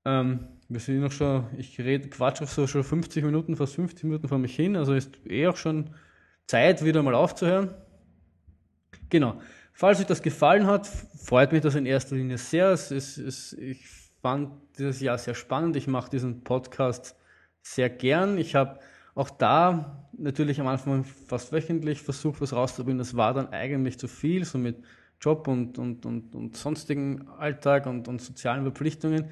[0.05, 4.05] Ähm, wir sind noch schon, ich rede, quatsch auch so schon 50 Minuten, fast 50
[4.05, 5.91] Minuten vor mich hin, also ist eh auch schon
[6.47, 7.73] Zeit, wieder mal aufzuhören.
[9.09, 9.39] Genau.
[9.73, 12.69] Falls euch das gefallen hat, freut mich das in erster Linie sehr.
[12.69, 13.85] Es ist, es, ich
[14.21, 15.75] fand dieses Jahr sehr spannend.
[15.75, 17.15] Ich mache diesen Podcast
[17.61, 18.37] sehr gern.
[18.37, 18.79] Ich habe
[19.15, 22.99] auch da natürlich am Anfang fast wöchentlich versucht, was rauszubringen.
[22.99, 24.77] Das war dann eigentlich zu viel, so mit
[25.21, 29.29] Job und, und, und, und sonstigen Alltag und, und sozialen Verpflichtungen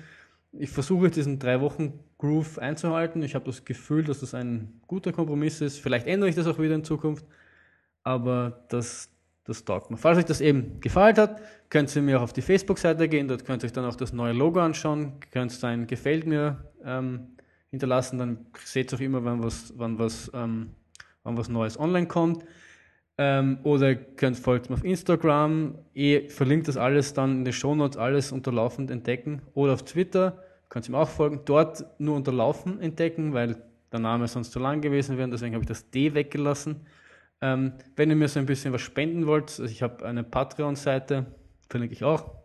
[0.53, 3.23] ich versuche diesen drei Wochen Groove einzuhalten.
[3.23, 5.79] Ich habe das Gefühl, dass das ein guter Kompromiss ist.
[5.79, 7.25] Vielleicht ändere ich das auch wieder in Zukunft,
[8.03, 9.09] aber das,
[9.45, 9.97] das taugt mir.
[9.97, 13.27] Falls euch das eben gefallen hat, könnt ihr mir auch auf die Facebook-Seite gehen.
[13.27, 15.13] Dort könnt ihr euch dann auch das neue Logo anschauen.
[15.31, 17.27] Könnt ein Gefällt mir ähm,
[17.71, 18.19] hinterlassen.
[18.19, 20.71] Dann seht ihr auch immer, wann was, wann was, ähm,
[21.23, 22.45] wann was Neues online kommt.
[23.17, 25.77] Ähm, oder könnt folgt mir auf Instagram.
[25.93, 29.41] Ich verlinkt das alles dann in den Shownotes, alles unterlaufend entdecken.
[29.53, 31.41] Oder auf Twitter könnt ihr mir auch folgen.
[31.45, 33.61] Dort nur unterlaufen entdecken, weil
[33.91, 35.29] der Name sonst zu lang gewesen wäre.
[35.29, 36.87] Deswegen habe ich das D weggelassen.
[37.41, 41.25] Ähm, wenn ihr mir so ein bisschen was spenden wollt, also ich habe eine Patreon-Seite,
[41.69, 42.40] verlinke ich auch,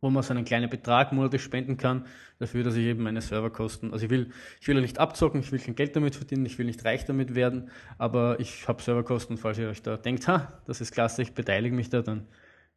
[0.00, 2.06] wo man so einen kleinen Betrag monatlich spenden kann,
[2.38, 4.30] dafür, dass ich eben meine Serverkosten, also ich will,
[4.60, 7.04] ich will ja nicht abzocken, ich will kein Geld damit verdienen, ich will nicht reich
[7.04, 11.22] damit werden, aber ich habe Serverkosten, falls ihr euch da denkt, ha, das ist klasse,
[11.22, 12.26] ich beteilige mich da, dann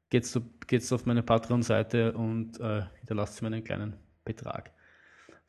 [0.10, 3.96] geht's, geht's auf meine Patreon-Seite und äh, hinterlasst mir einen kleinen
[4.26, 4.72] Betrag.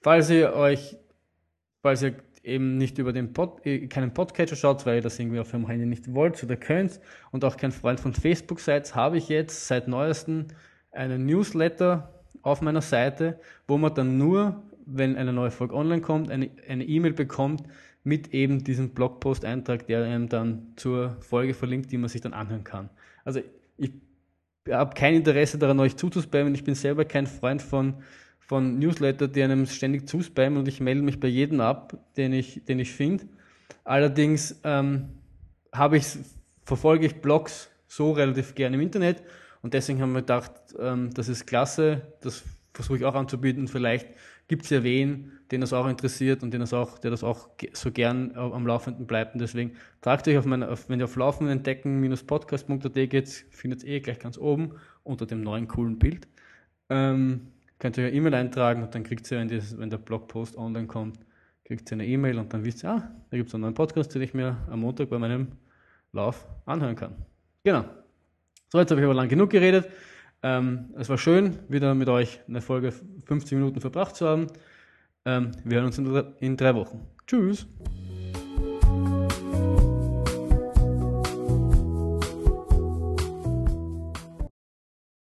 [0.01, 0.97] Falls ihr euch,
[1.83, 2.14] falls ihr
[2.45, 5.66] eben nicht über den Pod, äh, keinen Podcatcher schaut, weil ihr das irgendwie auf eurem
[5.66, 7.01] Handy nicht wollt oder könnt
[7.33, 10.47] und auch kein Freund von Facebook seid, habe ich jetzt seit neuestem
[10.95, 16.30] einen Newsletter auf meiner Seite, wo man dann nur, wenn eine neue Folge online kommt,
[16.30, 16.47] eine
[16.84, 17.64] E-Mail e bekommt
[18.03, 22.64] mit eben diesem Blogpost-Eintrag, der einem dann zur Folge verlinkt, die man sich dann anhören
[22.64, 22.90] kann.
[23.24, 23.40] Also
[23.78, 23.92] ich
[24.70, 26.55] habe kein Interesse daran, euch zuzuspammen.
[26.55, 28.03] Ich bin selber kein Freund von
[28.47, 32.64] von Newsletter, die einem ständig zuspammen und ich melde mich bei jedem ab, den ich,
[32.64, 33.24] den ich finde.
[33.84, 35.09] Allerdings ähm,
[35.72, 36.07] habe ich,
[36.62, 39.22] verfolge ich Blogs so relativ gerne im Internet
[39.65, 42.45] und deswegen haben wir gedacht, ähm, das ist klasse, das
[42.75, 43.67] versuche ich auch anzubieten.
[43.67, 44.07] Vielleicht
[44.47, 47.49] gibt es ja wen, den das auch interessiert und den das auch, der das auch
[47.73, 49.33] so gern am Laufenden bleibt.
[49.33, 53.95] Und deswegen tragt euch auf meine, auf, wenn ihr auf Laufenden entdecken-podcast.at geht, findet ihr
[53.95, 56.29] eh gleich ganz oben unter dem neuen coolen Bild.
[56.91, 57.47] Ähm,
[57.79, 60.89] könnt ihr eine E-Mail eintragen und dann kriegt ihr, wenn, das, wenn der Blogpost online
[60.89, 61.21] kommt,
[61.65, 64.15] kriegt ihr eine E-Mail und dann wisst ihr, ah, da gibt es einen neuen Podcast,
[64.15, 65.53] den ich mir am Montag bei meinem
[66.12, 67.15] Lauf anhören kann.
[67.62, 67.87] Genau.
[68.75, 69.89] So, jetzt habe ich aber lang genug geredet.
[70.43, 72.93] Ähm, es war schön, wieder mit euch eine Folge
[73.25, 74.49] 15 Minuten verbracht zu haben.
[75.25, 77.07] Ähm, wir hören uns in, in drei Wochen.
[77.25, 77.68] Tschüss.